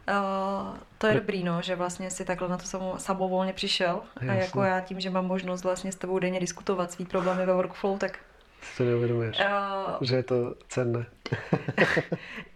[0.98, 4.02] to je dobrý, no, že vlastně si takhle na to samo, samovolně přišel.
[4.16, 4.32] Jasně.
[4.32, 7.54] A jako já tím, že mám možnost vlastně s tebou denně diskutovat svý problémy ve
[7.54, 8.20] workflow, tak
[8.64, 11.06] si to neuvědomuješ, uh, že je to cenné.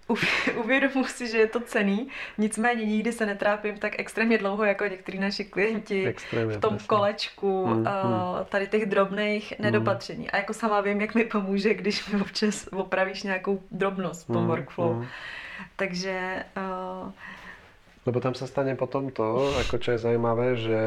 [0.56, 5.20] uvědomuji si, že je to cený, nicméně nikdy se netrápím tak extrémně dlouho jako některý
[5.20, 6.88] naši klienti extrémně, v tom presně.
[6.88, 7.88] kolečku hmm, uh,
[8.50, 9.66] tady těch drobných hmm.
[9.66, 10.32] nedopatření.
[10.32, 14.38] A jako sama vím, jak mi pomůže, když mi občas opravíš nějakou drobnost v tom
[14.38, 14.96] hmm, workflow.
[14.96, 15.08] Hmm.
[15.76, 17.12] Takže uh,
[18.08, 20.84] Lebo tam sa stane potom to, ako čo je zaujímavé, že,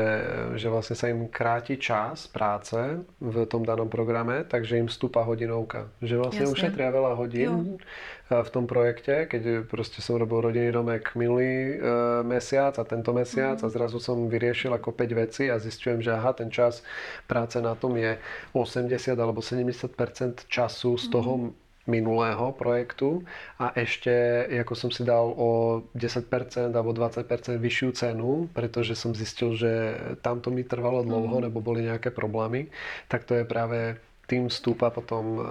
[0.57, 2.81] že vlastne sa im kráti čas práce
[3.21, 5.93] v tom danom programe, takže im stúpa hodinovka.
[6.01, 6.57] Že vlastne Jasne.
[6.57, 8.41] ušetria veľa hodín jo.
[8.41, 11.85] v tom projekte, keď proste som robil rodinný domek minulý e,
[12.25, 13.65] mesiac a tento mesiac mm.
[13.65, 16.81] a zrazu som vyriešil ako 5 vecí a zistujem, že aha, ten čas
[17.29, 18.17] práce na tom je
[18.57, 23.27] 80 alebo 70% času z toho mm minulého projektu
[23.59, 26.31] a ešte, ako som si dal o 10%
[26.71, 27.27] alebo 20%
[27.59, 31.51] vyššiu cenu, pretože som zistil, že tamto mi trvalo dlouho, mm.
[31.51, 32.71] nebo boli nejaké problémy,
[33.11, 33.99] tak to je práve
[34.31, 35.47] tým stúpa potom uh,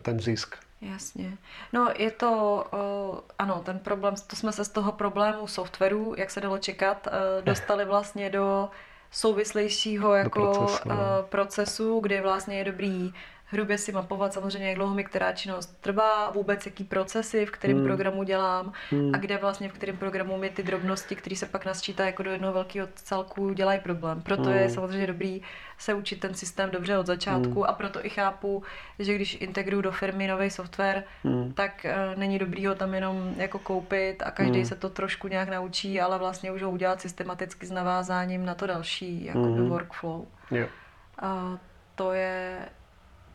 [0.00, 0.56] ten zisk.
[0.82, 1.38] Jasně.
[1.72, 6.30] No je to, uh, ano, ten problém, to jsme se z toho problému softwaru, jak
[6.30, 8.70] se dalo čekat, uh, dostali vlastně do
[9.12, 10.96] souvislejšího jako do procesu, no.
[11.28, 13.14] procesu, kde vlastně je dobrý
[13.52, 17.76] hrubě si mapovat samozřejmě, jak dlouho mi která činnost trvá, vůbec jaký procesy, v kterém
[17.76, 17.86] hmm.
[17.86, 19.14] programu dělám hmm.
[19.14, 22.30] a kde vlastně v kterém programu mi ty drobnosti, které se pak nasčítá jako do
[22.30, 24.22] jednoho velkého celku, dělají problém.
[24.22, 24.52] Proto hmm.
[24.52, 25.42] je samozřejmě dobrý
[25.78, 27.64] se učit ten systém dobře od začátku hmm.
[27.64, 28.62] a proto i chápu,
[28.98, 31.52] že když integruju do firmy nový software, hmm.
[31.52, 34.66] tak uh, není dobrý ho tam jenom jako koupit a každý hmm.
[34.66, 38.66] se to trošku nějak naučí, ale vlastně už ho udělat systematicky s navázáním na to
[38.66, 39.68] další jakoby hmm.
[39.68, 40.24] workflow.
[40.50, 40.70] Yeah.
[41.18, 41.58] A
[41.94, 42.58] to je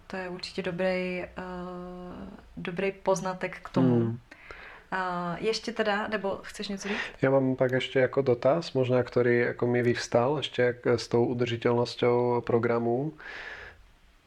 [0.08, 2.28] to je určitě dobrý, uh,
[2.58, 3.96] dobrý poznatek k tomu.
[3.96, 4.20] Hmm.
[4.92, 6.98] A ještě teda, nebo chceš něco říct?
[7.22, 12.42] Já mám pak ještě jako dotaz, možná, který jako mi vyvstal ještě s tou udržitelnosťou
[12.42, 13.14] programu,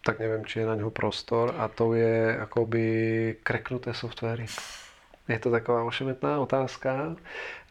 [0.04, 4.46] tak nevím, či je na něho prostor a to je jakoby kreknuté softwary.
[5.28, 7.16] Je to taková ošemetná otázka,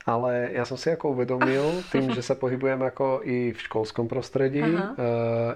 [0.06, 4.62] ale já jsem si jako uvědomil tím, že se pohybujeme jako i v školském prostředí,
[4.62, 4.78] uh,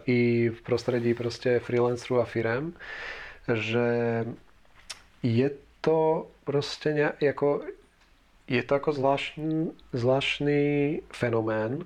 [0.06, 2.74] i v prostředí prostě freelancerů a firem,
[3.54, 4.26] že
[5.24, 7.62] je to prostě nějak, jako
[8.48, 11.86] je to jako zvláštní, zvláštní fenomén,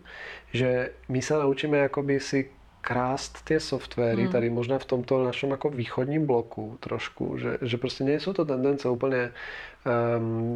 [0.53, 2.49] že my se naučíme jakoby si
[2.82, 4.32] krást ty softwary hmm.
[4.32, 8.89] tady možná v tomto našem jako východním bloku trošku, že, že prostě nejsou to tendence
[8.89, 9.32] úplně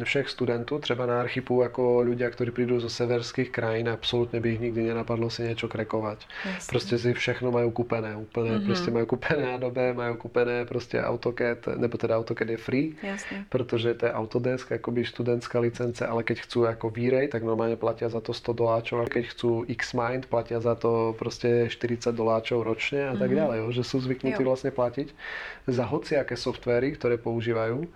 [0.04, 4.60] všech studentů, třeba na archipu jako ľudia, kteří přijdou zo severských krajín, absolutně by jich
[4.60, 6.18] nikdy nenapadlo si něco krekovat.
[6.44, 6.70] Jasně.
[6.70, 8.66] Prostě si všechno mají kupené, úplně mm-hmm.
[8.66, 13.44] prostě mají kupené Adobe, mají kupené prostě AutoCAD, nebo teda AutoCAD je free, Jasně.
[13.48, 18.04] protože to je Autodesk, jakoby studentská licence, ale keď chcú jako výrej, tak normálně platí
[18.08, 23.08] za to 100 doláčov, a keď chcú Xmind, platí za to prostě 40 doláčov ročně
[23.08, 23.36] a tak mm-hmm.
[23.36, 23.72] dále, jo?
[23.72, 25.14] že jsou zvyknutí vlastně platit
[25.66, 27.88] za hociaké softwary, které používají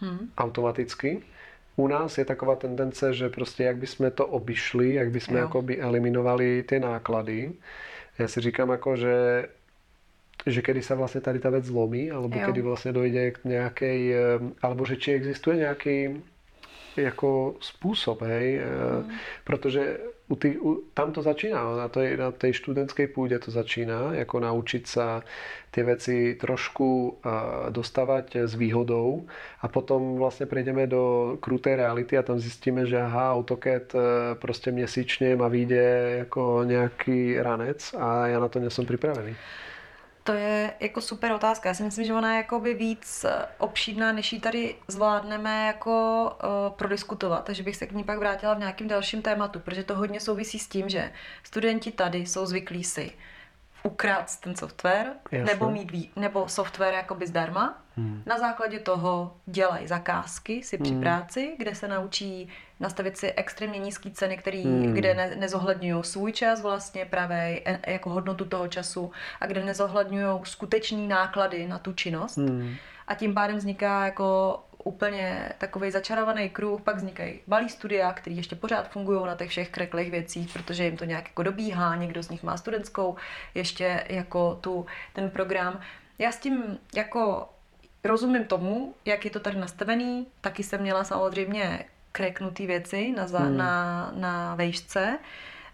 [0.00, 0.30] hmm.
[0.38, 1.22] automaticky.
[1.76, 5.80] U nás je taková tendence, že prostě jak bychom to obišli, jak bychom jako by
[5.80, 7.52] eliminovali ty náklady.
[8.18, 9.46] Já si říkám jako, že
[10.46, 12.46] že kedy se vlastně tady ta věc zlomí, alebo jo.
[12.46, 16.22] kedy vlastně dojde k nějaké, ehm, alebo že či existuje nějaký
[16.96, 19.10] jako způsob, hej, mm.
[19.44, 19.98] protože
[20.30, 24.40] u ty, u, tam to začíná, na té, na té študentské půdě to začíná, jako
[24.40, 25.00] naučit se
[25.70, 29.26] ty věci trošku uh, dostávat s výhodou
[29.60, 34.00] a potom vlastně prejdeme do kruté reality a tam zjistíme, že aha, AutoCAD uh,
[34.34, 39.36] prostě měsíčně má výjde jako nějaký ranec a já na to nejsem připravený.
[40.30, 41.68] To je jako super otázka.
[41.68, 46.24] Já si myslím, že ona je jakoby víc eh, obšídná, než ji tady zvládneme jako
[46.44, 47.44] uh, prodiskutovat.
[47.44, 50.58] Takže bych se k ní pak vrátila v nějakém dalším tématu, protože to hodně souvisí
[50.58, 51.12] s tím, že
[51.42, 53.12] studenti tady jsou zvyklí si
[53.82, 55.52] ukrát ten software, Jasne.
[55.52, 57.82] nebo mít nebo software jakoby zdarma.
[57.96, 58.22] Hmm.
[58.26, 61.00] Na základě toho dělají zakázky si při hmm.
[61.00, 62.48] práci, kde se naučí
[62.80, 64.94] nastavit si extrémně nízké ceny, který, hmm.
[64.94, 71.08] kde ne, nezohledňují svůj čas vlastně právě jako hodnotu toho času a kde nezohledňují skutečný
[71.08, 72.36] náklady na tu činnost.
[72.36, 72.74] Hmm.
[73.06, 78.56] A tím pádem vzniká jako úplně takový začarovaný kruh, pak vznikají malý studia, které ještě
[78.56, 82.28] pořád fungují na těch všech kreklých věcích, protože jim to nějak jako dobíhá, někdo z
[82.28, 83.16] nich má studentskou,
[83.54, 85.80] ještě jako tu, ten program.
[86.18, 87.48] Já s tím jako
[88.04, 93.38] rozumím tomu, jak je to tady nastavený, taky jsem měla samozřejmě kreknutý věci na, za,
[93.38, 93.56] hmm.
[93.56, 95.18] na, na vejšce.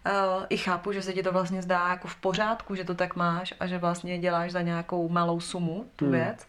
[0.07, 3.16] Uh, I chápu, že se ti to vlastně zdá jako v pořádku, že to tak
[3.16, 6.14] máš a že vlastně děláš za nějakou malou sumu tu hmm.
[6.14, 6.47] věc.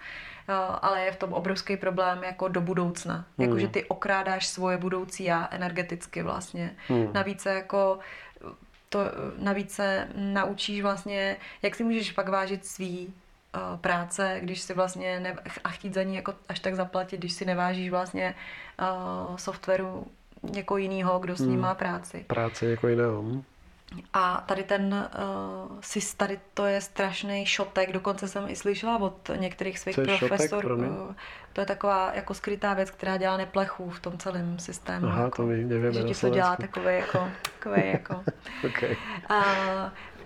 [0.50, 3.16] Uh, ale je v tom obrovský problém jako do budoucna.
[3.16, 3.48] Hmm.
[3.48, 6.76] Jako, že ty okrádáš svoje budoucí já energeticky vlastně.
[6.88, 7.14] Hmm.
[7.14, 8.00] Navíc jako
[8.90, 9.00] to,
[9.38, 13.14] navíc se naučíš vlastně, jak si můžeš pak vážit svý
[13.82, 17.46] práce, když si vlastně ne, a chtít za ní jako až tak zaplatit, když si
[17.46, 18.36] nevážíš vlastně
[19.30, 20.08] uh, softwaru
[20.44, 21.62] někoho jiného, kdo s ním hmm.
[21.62, 22.26] má práci.
[22.28, 23.22] Práce jako jiného.
[23.22, 23.44] Hm.
[24.14, 25.10] A tady ten
[25.70, 30.78] uh, SIS, tady to je strašný šotek, dokonce jsem i slyšela od některých svých profesorů.
[30.78, 31.14] Uh,
[31.58, 35.08] to je taková jako skrytá věc, která dělá neplechu v tom celém systému.
[35.08, 38.24] Aha, jako, to my nevíme Že ti to dělá takový jako, takový jako.
[38.68, 38.98] okay.
[39.30, 39.44] A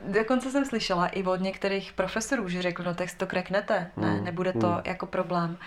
[0.07, 4.11] dokonce jsem slyšela i od některých profesorů, že řekl, no tak si to kreknete, ne,
[4.11, 4.25] hmm.
[4.25, 4.82] nebude to hmm.
[4.86, 5.57] jako problém.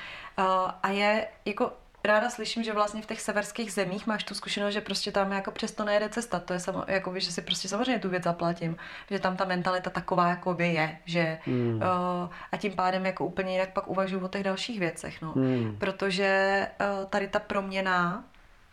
[0.83, 1.73] A je jako
[2.05, 5.51] ráda slyším, že vlastně v těch severských zemích máš tu zkušenost, že prostě tam jako
[5.51, 6.41] přesto nejde cesta.
[6.41, 8.77] To je samo, jako, že si prostě samozřejmě tu věc zaplatím.
[9.11, 10.99] Že tam ta mentalita taková jako by je.
[11.05, 11.77] Že, mm.
[11.77, 15.23] uh, a tím pádem jako úplně jinak pak uvažuji o těch dalších věcech.
[15.23, 15.33] No.
[15.35, 15.77] Mm.
[15.79, 18.25] Protože uh, tady ta proměna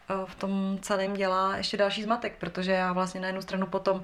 [0.10, 3.98] uh, v tom celém dělá ještě další zmatek, protože já vlastně na jednu stranu potom
[3.98, 4.04] uh,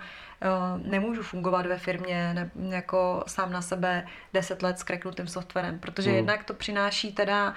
[0.91, 6.09] nemůžu fungovat ve firmě ne, jako sám na sebe deset let s kreknutým softwarem, protože
[6.09, 6.15] mm.
[6.15, 7.53] jednak to přináší teda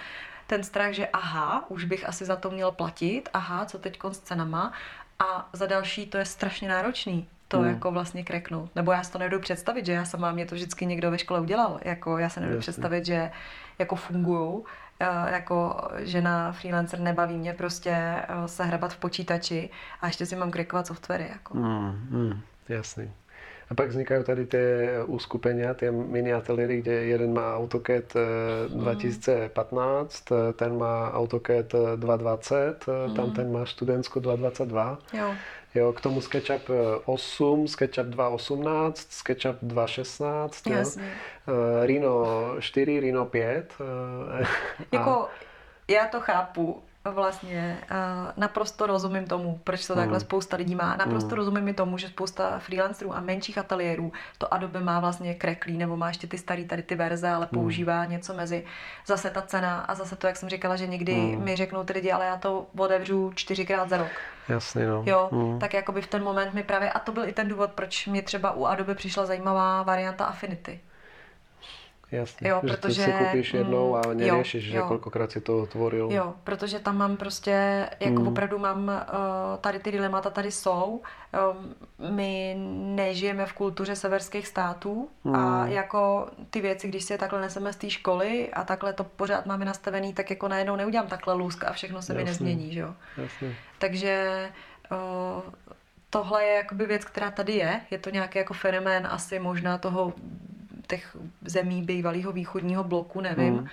[0.50, 4.18] ten strach, že aha, už bych asi za to měl platit, aha, co teď s
[4.18, 4.72] cenama
[5.18, 7.28] a za další to je strašně náročný.
[7.48, 7.68] to hmm.
[7.68, 8.70] jako vlastně kreknout.
[8.76, 11.40] Nebo já si to nedodu představit, že já sama, mě to vždycky někdo ve škole
[11.40, 11.80] udělal.
[11.84, 12.62] Jako já se nedodu Jasně.
[12.62, 13.30] představit, že
[13.78, 14.62] jako fungují
[15.26, 19.70] jako žena freelancer nebaví mě prostě eh, se hrabat v počítači
[20.00, 21.28] a ještě si mám krekovat softwary.
[21.32, 21.56] Jako.
[21.56, 23.12] Mm, mm, jasný.
[23.70, 24.58] A pak vznikají tady ty
[25.06, 28.14] uskupenia, ty mini ateliéry, kde jeden má AutoCAD
[28.68, 30.52] 2015, mm.
[30.52, 33.14] ten má AutoCAD 220, mm.
[33.14, 34.98] tam ten má Studentsko 222.
[35.12, 35.34] Jo.
[35.74, 36.70] Jo, k tomu SketchUp
[37.04, 41.12] 8, SketchUp 2.18, SketchUp 2.16, Jasně.
[41.84, 42.26] Rhino
[42.60, 43.74] 4, Rhino 5.
[43.80, 44.46] Uh,
[44.92, 45.28] jako,
[45.88, 47.96] já to chápu, vlastně uh,
[48.36, 50.00] naprosto rozumím tomu, proč to mm.
[50.00, 50.96] takhle spousta lidí má.
[50.96, 51.36] Naprosto mm.
[51.36, 55.96] rozumím i tomu, že spousta freelancerů a menších ateliérů to Adobe má vlastně kreklí, nebo
[55.96, 57.60] má ještě ty starý tady ty verze, ale mm.
[57.60, 58.64] používá něco mezi
[59.06, 61.44] zase ta cena a zase to, jak jsem říkala, že někdy mm.
[61.44, 64.10] mi řeknou ty lidi, ale já to otevřu čtyřikrát za rok.
[64.48, 65.02] Jasně, no.
[65.06, 65.58] Jo, mm.
[65.58, 68.22] tak jakoby v ten moment mi právě, a to byl i ten důvod, proč mi
[68.22, 70.80] třeba u Adobe přišla zajímavá varianta Affinity.
[72.12, 76.08] Jasně, jo, že protože, si koupíš jednou a neřešíš, že kolikrát si to tvoril.
[76.12, 78.28] Jo, protože tam mám prostě, jako mm.
[78.28, 81.02] opravdu mám, uh, tady ty dilemata tady jsou.
[81.52, 81.74] Um,
[82.14, 82.56] my
[82.94, 85.34] nežijeme v kultuře severských států mm.
[85.34, 89.04] a jako ty věci, když si je takhle neseme z té školy a takhle to
[89.04, 92.24] pořád máme nastavený, tak jako najednou neudělám takhle lůzka a všechno se Jasně.
[92.24, 92.94] mi nezmění, že jo.
[93.16, 93.54] Jasně.
[93.78, 94.48] Takže
[94.92, 95.52] uh,
[96.10, 97.80] tohle je jakoby věc, která tady je.
[97.90, 100.12] Je to nějaký jako fenomén asi možná toho
[100.90, 103.54] těch zemí bývalého východního bloku, nevím.
[103.54, 103.66] Mm.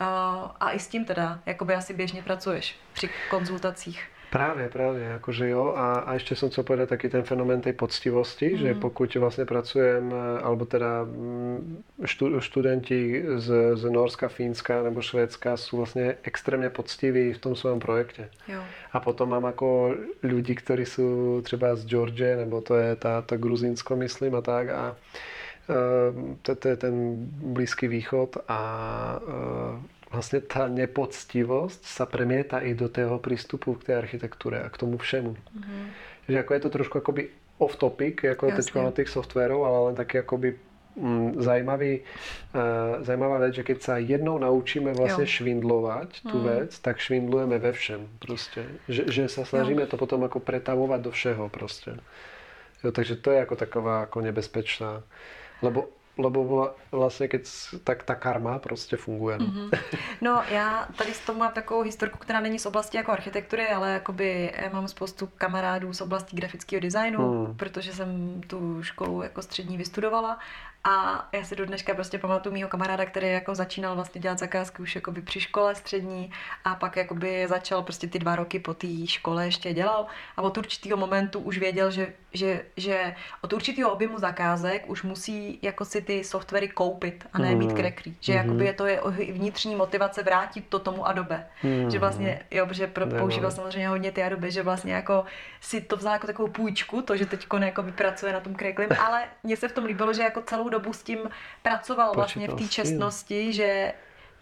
[0.00, 4.08] A, a i s tím teda, jakoby asi běžně pracuješ při konzultacích.
[4.34, 5.74] Právě, právě, jakože jo.
[5.76, 8.58] A, a ještě jsem chtěl povedať taký ten fenomén tej poctivosti, mm.
[8.58, 15.56] že pokud vlastně pracujem, alebo teda mm, štu, študenti z, z Norska, Fínska nebo Švédska
[15.56, 18.28] jsou vlastně extrémně poctiví v tom svém projekte.
[18.48, 18.62] Jo.
[18.92, 23.36] A potom mám jako lidi, kteří jsou třeba z Georgie, nebo to je ta, ta
[23.36, 24.68] Gruzínsko, myslím, a tak.
[24.68, 24.96] A,
[26.42, 28.60] to, to je ten Blízký východ a
[29.28, 34.78] ehm, vlastně ta nepoctivost sa premieta i do tého přístupu k té architektuře a k
[34.78, 35.32] tomu všemu.
[35.32, 35.86] Mm-hmm.
[36.28, 39.94] Že jako je to trošku akoby off topic, jako teď na těch softwarů, ale len
[39.94, 40.58] taky akoby
[40.96, 45.26] mm, zajímavý, uh, zajímavá věc, že keď sa jednou naučíme vlastně jo.
[45.26, 46.44] švindlovat tu mm.
[46.44, 48.64] věc, tak švindlujeme ve všem prostě.
[48.88, 49.86] Že, že sa snažíme jo.
[49.86, 51.96] to potom jako pretavovat do všeho prostě.
[52.84, 55.02] Jo, takže to je jako taková jako nebezpečná
[55.62, 55.88] lebo
[56.18, 57.48] lebo vlastně keď,
[57.84, 59.38] tak ta karma prostě funguje.
[59.38, 59.46] No.
[59.46, 59.78] Mm-hmm.
[60.20, 63.92] no já tady s tom mám takovou historku, která není z oblasti jako architektury, ale
[63.92, 67.56] jakoby já mám spoustu kamarádů z oblasti grafického designu, mm.
[67.56, 70.38] protože jsem tu školu jako střední vystudovala
[70.84, 74.82] a já si do dneška prostě pamatuju mýho kamaráda, který jako začínal vlastně dělat zakázky
[74.82, 76.30] už jakoby při škole střední
[76.64, 80.06] a pak jakoby začal prostě ty dva roky po té škole ještě dělal
[80.36, 85.58] a od určitého momentu už věděl, že, že, že od určitého objemu zakázek už musí
[85.62, 87.76] jako si ty softwary koupit a ne mít mm.
[87.76, 88.16] kreklí.
[88.20, 88.38] Že mm.
[88.38, 89.00] jakoby je to je
[89.32, 91.46] vnitřní motivace vrátit to tomu Adobe.
[91.62, 91.90] Mm.
[91.90, 95.24] Že vlastně, jo, protože pro, používal samozřejmě hodně ty Adobe, že vlastně jako
[95.60, 99.24] si to vzal jako takovou půjčku, to, že teď jako pracuje na tom kreklim, ale
[99.42, 101.18] mně se v tom líbilo, že jako celou dobu s tím
[101.62, 103.92] pracoval vlastně v té čestnosti, že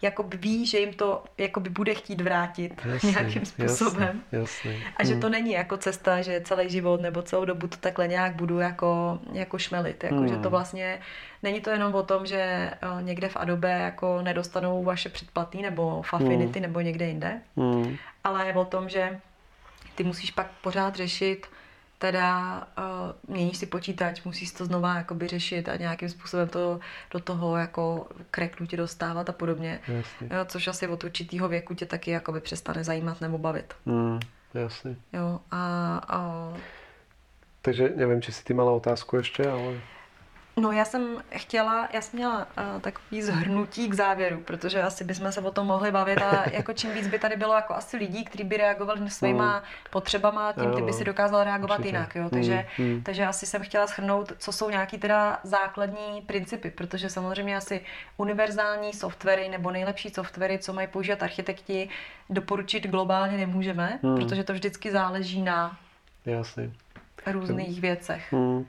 [0.03, 4.21] jako ví, že jim to jakoby bude chtít vrátit jasný, nějakým způsobem.
[4.31, 4.83] Jasný, jasný.
[4.97, 5.31] A že to hmm.
[5.31, 9.57] není jako cesta, že celý život nebo celou dobu to takhle nějak budu jako, jako
[9.57, 10.03] šmelit.
[10.03, 10.27] Jako, hmm.
[10.27, 10.99] Že to vlastně
[11.43, 16.01] není to jenom o tom, že eh, někde v Adobe jako nedostanou vaše předplatný nebo
[16.01, 16.61] v Affinity hmm.
[16.61, 17.95] nebo někde jinde, hmm.
[18.23, 19.19] ale je o tom, že
[19.95, 21.47] ty musíš pak pořád řešit
[22.03, 26.79] teda uh, měníš si počítač, musíš to znova jakoby řešit a nějakým způsobem to
[27.11, 29.79] do toho jako kreknutě dostávat a podobně.
[29.87, 30.27] Jasně.
[30.31, 33.73] Jo, což asi od určitého věku tě taky jakoby přestane zajímat nebo bavit.
[33.85, 34.19] Mm,
[34.53, 34.95] jasně.
[35.13, 36.53] Jo, a, a...
[37.61, 39.73] Takže nevím, či si ty mala otázku ještě, ale...
[40.57, 45.31] No já jsem chtěla, já jsem měla uh, takový zhrnutí k závěru, protože asi bychom
[45.31, 48.23] se o tom mohli bavit a jako čím víc by tady bylo jako asi lidí,
[48.25, 49.63] kteří by reagovali svýma mm.
[49.89, 51.87] potřebama, tím ty by si dokázal reagovat Určitě.
[51.87, 52.29] jinak, jo.
[52.29, 53.03] Takže, mm.
[53.03, 57.81] takže asi jsem chtěla shrnout, co jsou nějaký teda základní principy, protože samozřejmě asi
[58.17, 61.89] univerzální softwary nebo nejlepší softwary, co mají používat architekti,
[62.29, 64.15] doporučit globálně nemůžeme, mm.
[64.15, 65.77] protože to vždycky záleží na
[66.25, 66.71] Jasně.
[67.31, 68.31] různých věcech.
[68.31, 68.65] Mm.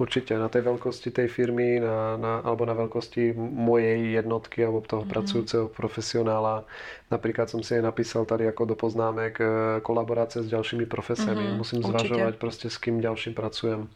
[0.00, 5.04] Určitě na té velkosti té firmy, na, na, alebo na velkosti mojej jednotky alebo toho
[5.04, 5.08] mm.
[5.08, 6.64] pracujícího profesionála.
[7.10, 11.42] Například jsem si je napísal tady jako do poznámek eh, kolaborace s dalšími profesemi.
[11.42, 12.08] Mm, Musím určitě.
[12.08, 13.88] zvažovat prostě s kým dalším pracujem.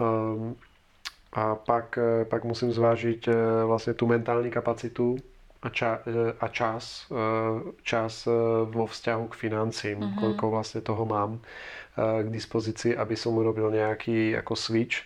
[0.00, 0.56] Um,
[1.32, 5.16] a pak, eh, pak musím zvážit eh, vlastně tu mentální kapacitu
[5.62, 5.98] a, ča,
[6.40, 7.12] a čas,
[7.82, 8.28] čas
[8.64, 10.18] vo vzťahu k financím, mm-hmm.
[10.18, 11.38] koľko vlastne toho mám
[11.96, 15.04] k dispozícii, aby som urobil nejaký ako switch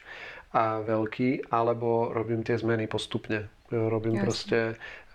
[0.54, 3.50] a veľký, alebo robím tie zmeny postupne.
[3.66, 4.22] Robím Jasne.
[4.22, 4.58] proste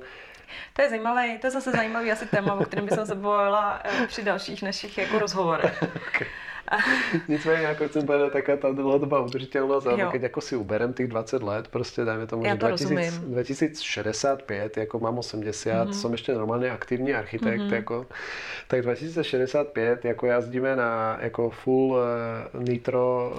[0.74, 4.08] to je zajímavé, to je zase zajímavý asi téma, o kterém bych se bavila eh,
[4.08, 5.84] při dalších našich jako rozhovorech.
[6.08, 6.28] okay.
[7.28, 11.44] Nicméně jako chcem povedať, taká ta dlouhodobá udržitelnost, ale keď jako si uberem těch 20
[11.44, 15.92] let, prostě dajme tomu, Já že to 2000, 2065, jako mám 80, mm-hmm.
[15.92, 17.74] jsem ještě normálně aktivní architekt, mm-hmm.
[17.74, 18.06] jako,
[18.68, 23.34] tak 2065, jako jazdíme na jako full uh, nitro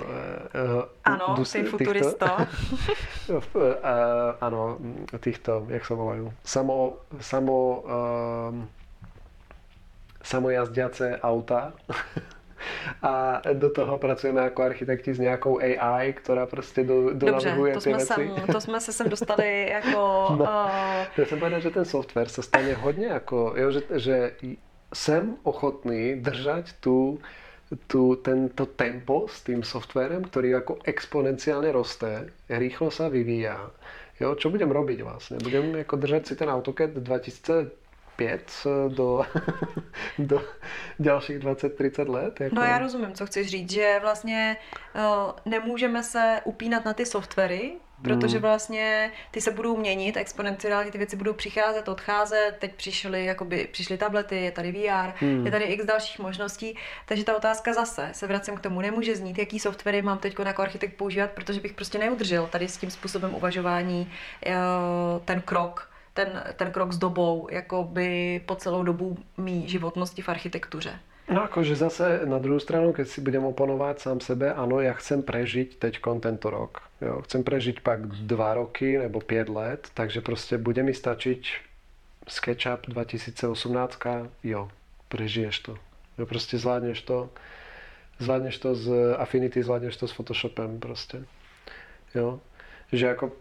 [0.77, 2.37] uh, ano, dus, ty futurista.
[3.29, 3.63] uh,
[4.41, 4.79] ano,
[5.21, 8.65] týchto, jak se volají, samo, samo uh,
[10.23, 11.73] samojazdiace auta.
[13.03, 17.83] a do toho pracujeme jako architekti s nějakou AI, která prostě do, donavrhuje to ty
[17.83, 18.15] jsme věci.
[18.15, 20.27] Sem, to jsme se sem dostali jako...
[20.31, 20.47] No, uh...
[21.19, 24.33] Já jsem povedal, že ten software se stane hodně jako, jo, že, že
[24.95, 27.19] jsem ochotný držet tu
[27.87, 33.71] tu, tento tempo s tým softwarem, který jako exponenciálně roste, rýchlo se vyvíjá.
[34.21, 35.39] Jo, čo budem robiť vlastně?
[35.43, 37.71] Budem jako držet si ten AutoCAD 2000
[38.19, 39.27] pět eh, do,
[40.19, 40.45] do
[40.99, 42.41] dalších 20-30 let.
[42.41, 42.55] Jako...
[42.55, 44.57] No já rozumím, co chceš říct, že vlastně
[44.95, 48.43] uh, nemůžeme se upínat na ty softwary, protože hmm.
[48.43, 53.99] vlastně ty se budou měnit exponenciálně, ty věci budou přicházet, odcházet, teď přišly, jakoby, přišly
[53.99, 55.47] tablety, je tady VR, hmm.
[55.47, 59.39] je tady x dalších možností, takže ta otázka zase, se vracím k tomu, nemůže znít,
[59.39, 63.35] jaký softwary mám teď jako architekt používat, protože bych prostě neudržel tady s tím způsobem
[63.35, 64.13] uvažování
[64.47, 64.53] uh,
[65.25, 65.88] ten krok,
[66.19, 70.99] ten, ten krok s dobou, jako by po celou dobu mý životnosti v architektuře.
[71.29, 75.23] No akože zase na druhou stranu, keď si budem oponovať sám sebe, ano, ja chcem
[75.23, 76.89] prežiť teď tento rok.
[77.05, 81.41] Jo, chcem prežiť pak dva roky nebo pět let, takže prostě bude mi stačiť
[82.29, 83.99] SketchUp 2018,
[84.43, 84.69] jo,
[85.09, 85.77] prežiješ to.
[86.19, 87.31] Jo, prostě zvládneš to,
[88.19, 91.25] zvládneš to z Affinity, zvládneš to s Photoshopem prostě.
[92.15, 92.41] Jo,
[92.93, 93.33] že jako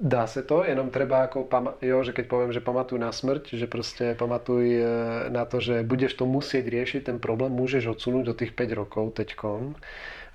[0.00, 1.48] Dá se to, jenom treba jako,
[1.82, 4.86] jo, že keď povím, že pamatuj na smrť, že prostě pamatuj e,
[5.30, 9.14] na to, že budeš to musieť riešiť, ten problém můžeš odsunout do těch 5 rokov
[9.14, 9.74] teďkon,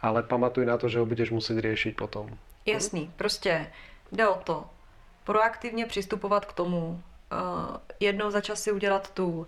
[0.01, 2.29] ale pamatuj na to, že ho budeš muset řešit potom.
[2.65, 3.67] Jasný, prostě
[4.11, 4.65] jde o to,
[5.23, 9.47] proaktivně přistupovat k tomu, uh, jednou za čas si udělat tu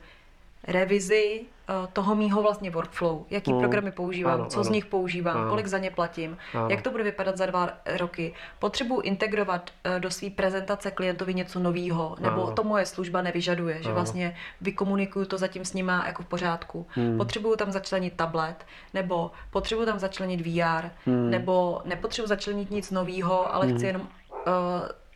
[0.68, 1.46] revizi
[1.94, 3.60] toho mýho vlastně workflow, jaký mm.
[3.60, 4.64] programy používám, ano, co ano.
[4.64, 5.50] z nich používám, ano.
[5.50, 6.68] kolik za ně platím, ano.
[6.70, 8.34] jak to bude vypadat za dva roky.
[8.60, 12.56] Potřebuji integrovat uh, do své prezentace klientovi něco nového, nebo ano.
[12.56, 13.84] to moje služba nevyžaduje, ano.
[13.84, 16.88] že vlastně vykomunikuju to zatím s nima jako v pořádku.
[16.90, 17.18] Hmm.
[17.18, 21.30] Potřebuju tam začlenit tablet, nebo potřebuju tam začlenit VR, hmm.
[21.30, 23.78] nebo nepotřebuji začlenit nic nového, ale hmm.
[23.78, 24.08] chci jenom uh,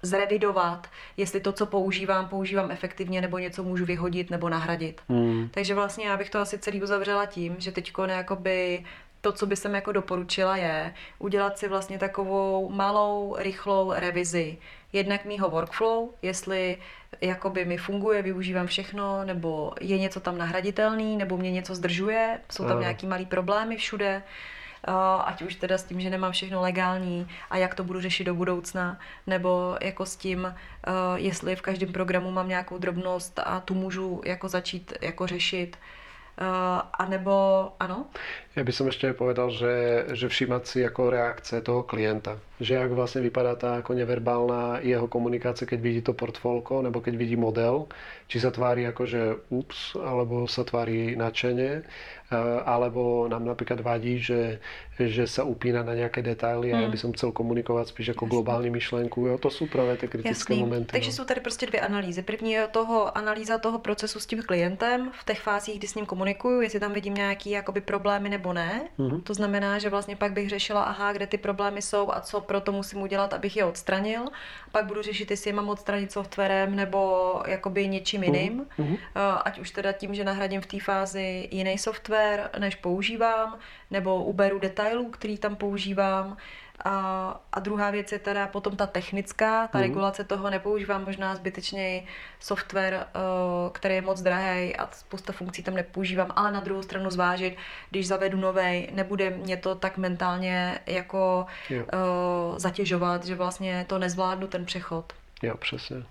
[0.01, 0.87] zrevidovat,
[1.17, 5.01] jestli to, co používám, používám efektivně, nebo něco můžu vyhodit nebo nahradit.
[5.09, 5.49] Hmm.
[5.51, 8.83] Takže vlastně já bych to asi celý uzavřela tím, že teď jakoby
[9.21, 14.57] to, co by jsem jako doporučila, je udělat si vlastně takovou malou, rychlou revizi.
[14.93, 16.77] Jednak mýho workflow, jestli
[17.21, 22.67] jakoby mi funguje, využívám všechno, nebo je něco tam nahraditelný, nebo mě něco zdržuje, jsou
[22.67, 24.23] tam nějaký malý problémy všude
[25.25, 28.35] ať už teda s tím, že nemám všechno legální a jak to budu řešit do
[28.35, 30.55] budoucna, nebo jako s tím,
[31.15, 35.77] jestli v každém programu mám nějakou drobnost a tu můžu jako začít jako řešit
[36.93, 37.33] a nebo
[37.79, 38.05] ano?
[38.55, 42.39] Ja by som ešte povedal, že, že všímať si ako reakce toho klienta.
[42.61, 47.17] Že ak vlastne vypadá tá ako neverbálna jeho komunikácia, keď vidí to portfólko, nebo keď
[47.17, 47.89] vidí model,
[48.29, 51.81] či sa tvári ako, že ups, alebo sa tvári nadšenie,
[52.65, 54.63] alebo nám napríklad vadí, že,
[54.95, 56.83] že sa upína na nejaké detaily a hmm.
[56.85, 58.29] ja by som chcel komunikovat spíš jako Jasný.
[58.29, 59.27] globální myšlenku.
[59.27, 60.63] Jo, to jsou právě ty kritické Jasný.
[60.63, 60.91] momenty.
[60.91, 61.13] Takže no.
[61.13, 62.21] jsou tady prostě dvě analýzy.
[62.21, 66.05] První je toho analýza toho procesu s tím klientem v těch fázích, kdy s ním
[66.05, 68.81] komunikuju, jestli tam vidím nějaký jakoby problémy nebo ne.
[68.97, 69.21] Hmm.
[69.21, 72.61] To znamená, že vlastně pak bych řešila, aha, kde ty problémy jsou a co pro
[72.61, 74.25] to musím udělat, abych je odstranil.
[74.71, 78.65] Pak budu řešit, jestli je mám odstranit softwarem nebo jakoby něčím jiným.
[78.77, 78.97] Hmm.
[79.45, 83.59] Ať už teda tím, že nahradím v té fázi jiný software, než používám,
[83.91, 86.37] nebo uberu detailů, který tam používám.
[86.85, 89.83] A, a druhá věc je teda potom ta technická, ta mm.
[89.83, 92.03] regulace toho nepoužívám možná zbytečně
[92.39, 93.19] software, eh,
[93.71, 97.57] který je moc drahý a spousta funkcí tam nepoužívám, ale na druhou stranu zvážit,
[97.89, 101.83] když zavedu novej, nebude mě to tak mentálně jako jo.
[101.83, 105.13] uh, zatěžovat, že vlastně to nezvládnu ten přechod.
[105.43, 106.03] Jo, přesně.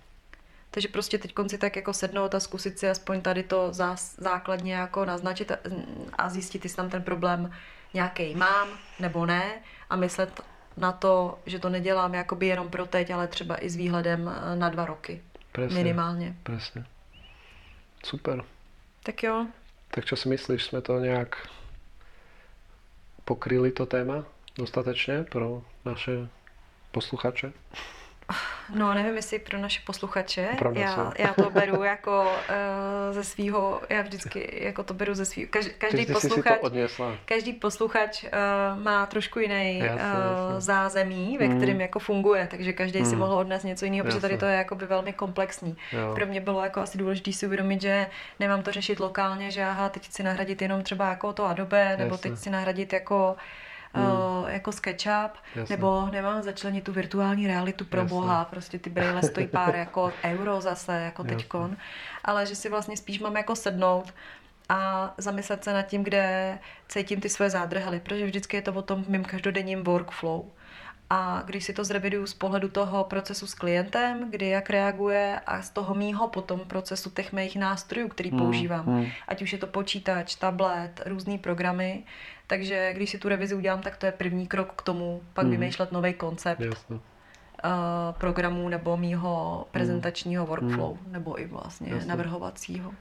[0.71, 4.75] Takže prostě teď konci tak jako sednout a zkusit si aspoň tady to zás, základně
[4.75, 5.53] jako naznačit
[6.19, 7.53] a zjistit, jestli tam ten problém
[7.95, 8.69] nějaký mám
[9.01, 9.53] nebo ne
[9.91, 10.41] a myslet
[10.81, 14.57] na to, že to nedělám jakoby jenom pro teď, ale třeba i s výhledem eh,
[14.57, 15.23] na dva roky.
[15.53, 16.37] Presne, minimálně.
[16.43, 16.87] Presne.
[18.05, 18.45] Super.
[19.03, 19.47] Tak jo.
[19.91, 21.49] Tak čo si myslíš, jsme to nějak
[23.25, 24.25] pokryli to téma
[24.59, 26.29] dostatečně pro naše
[26.91, 27.53] posluchače?
[28.75, 30.49] No, nevím, jestli pro naše posluchače.
[30.73, 35.49] Já, já to beru jako uh, ze svého, já vždycky jako to beru ze svého.
[35.51, 36.61] Každý, každý posluchač,
[37.25, 41.57] každý posluchač uh, má trošku jiný jasne, uh, zázemí, ve mm.
[41.57, 43.07] kterém jako funguje, takže každý mm.
[43.07, 45.77] si mohl odnést něco jiného, protože tady to je jako by velmi komplexní.
[45.93, 46.13] Jo.
[46.15, 48.07] Pro mě bylo jako asi důležité si uvědomit, že
[48.41, 52.15] nemám to řešit lokálně, že aha, teď chci nahradit jenom třeba jako to Adobe, nebo
[52.15, 52.31] jasne.
[52.31, 53.37] teď chci nahradit jako
[53.97, 55.77] uh, jako SketchUp, Jasne.
[55.77, 58.11] nebo nemám začlenit tu virtuální realitu pro Jasne.
[58.11, 61.37] boha, prostě ty brýle stojí pár jako euro zase, jako Jasne.
[61.37, 61.77] teďkon,
[62.25, 64.15] ale že si vlastně spíš mám jako sednout
[64.69, 68.83] a zamyslet se nad tím, kde cítím ty svoje zádrhely, protože vždycky je to o
[68.83, 70.43] tom mým každodenním workflow.
[71.11, 75.63] A když si to zreviduju z pohledu toho procesu s klientem, kdy jak reaguje a
[75.63, 79.07] z toho mýho potom procesu těch mých nástrojů, který hmm, používám, hmm.
[79.29, 82.03] ať už je to počítač, tablet, různé programy,
[82.47, 85.51] takže když si tu revizi udělám, tak to je první krok k tomu, pak hmm.
[85.51, 86.61] vymýšlet nový koncept.
[86.61, 86.97] Jasne.
[86.97, 87.71] Uh,
[88.19, 90.49] programů nebo mýho prezentačního hmm.
[90.49, 91.13] workflow, hmm.
[91.13, 92.09] nebo i vlastně Jasne.
[92.09, 92.95] navrhovacího.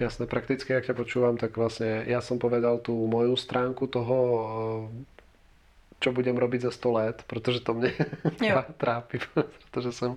[0.00, 4.16] Jasné, prakticky, jak ťa počúvam, tak vlastne ja som povedal tú moju stránku toho
[6.02, 7.94] čo budem robiť za 100 let, protože to mě
[8.76, 9.18] trápí,
[9.70, 10.16] protože jsem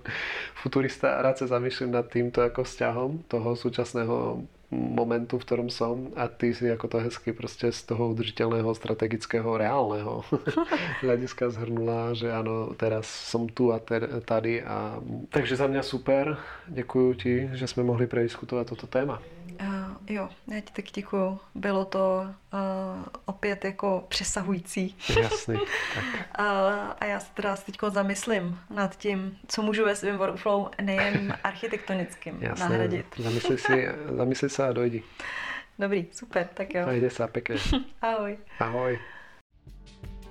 [0.54, 6.10] futurista a rád se zamýšlím nad týmto jako vzťahom toho súčasného momentu, v ktorom som
[6.18, 10.24] a ty si ako to hezky prostě z toho udržiteľného, strategického, reálného
[11.06, 13.78] hľadiska zhrnula, že ano, teraz som tu a
[14.24, 14.98] tady a
[15.30, 19.22] takže za mňa super, děkuji ti, že jsme mohli prediskutovat toto téma.
[19.60, 21.38] Uh, jo, já ti tak děkuju.
[21.54, 22.58] Bylo to uh,
[23.24, 24.96] opět jako přesahující.
[25.22, 25.56] Jasný.
[25.94, 26.04] Tak.
[26.04, 31.38] uh, a já se teda teď zamyslím nad tím, co můžu ve svém workflow nejen
[31.44, 32.68] architektonickým Jasné.
[32.68, 33.06] nahradit.
[33.18, 35.02] Zamysli si, zamysli se a dojdi.
[35.78, 36.88] Dobrý, super, tak jo.
[36.88, 37.60] Ajde sa pekne.
[38.00, 38.40] Ahoj.
[38.56, 38.96] Ahoj.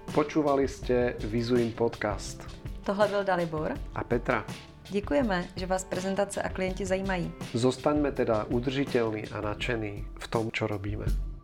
[0.09, 2.41] Počúvali ste Vizuin podcast.
[2.81, 3.77] Tohle byl Dalibor.
[3.95, 4.45] A Petra.
[4.89, 7.31] Děkujeme, že vás prezentace a klienti zajímají.
[7.53, 11.34] Zostaňme teda udržiteľní a nadšení v tom, čo robíme.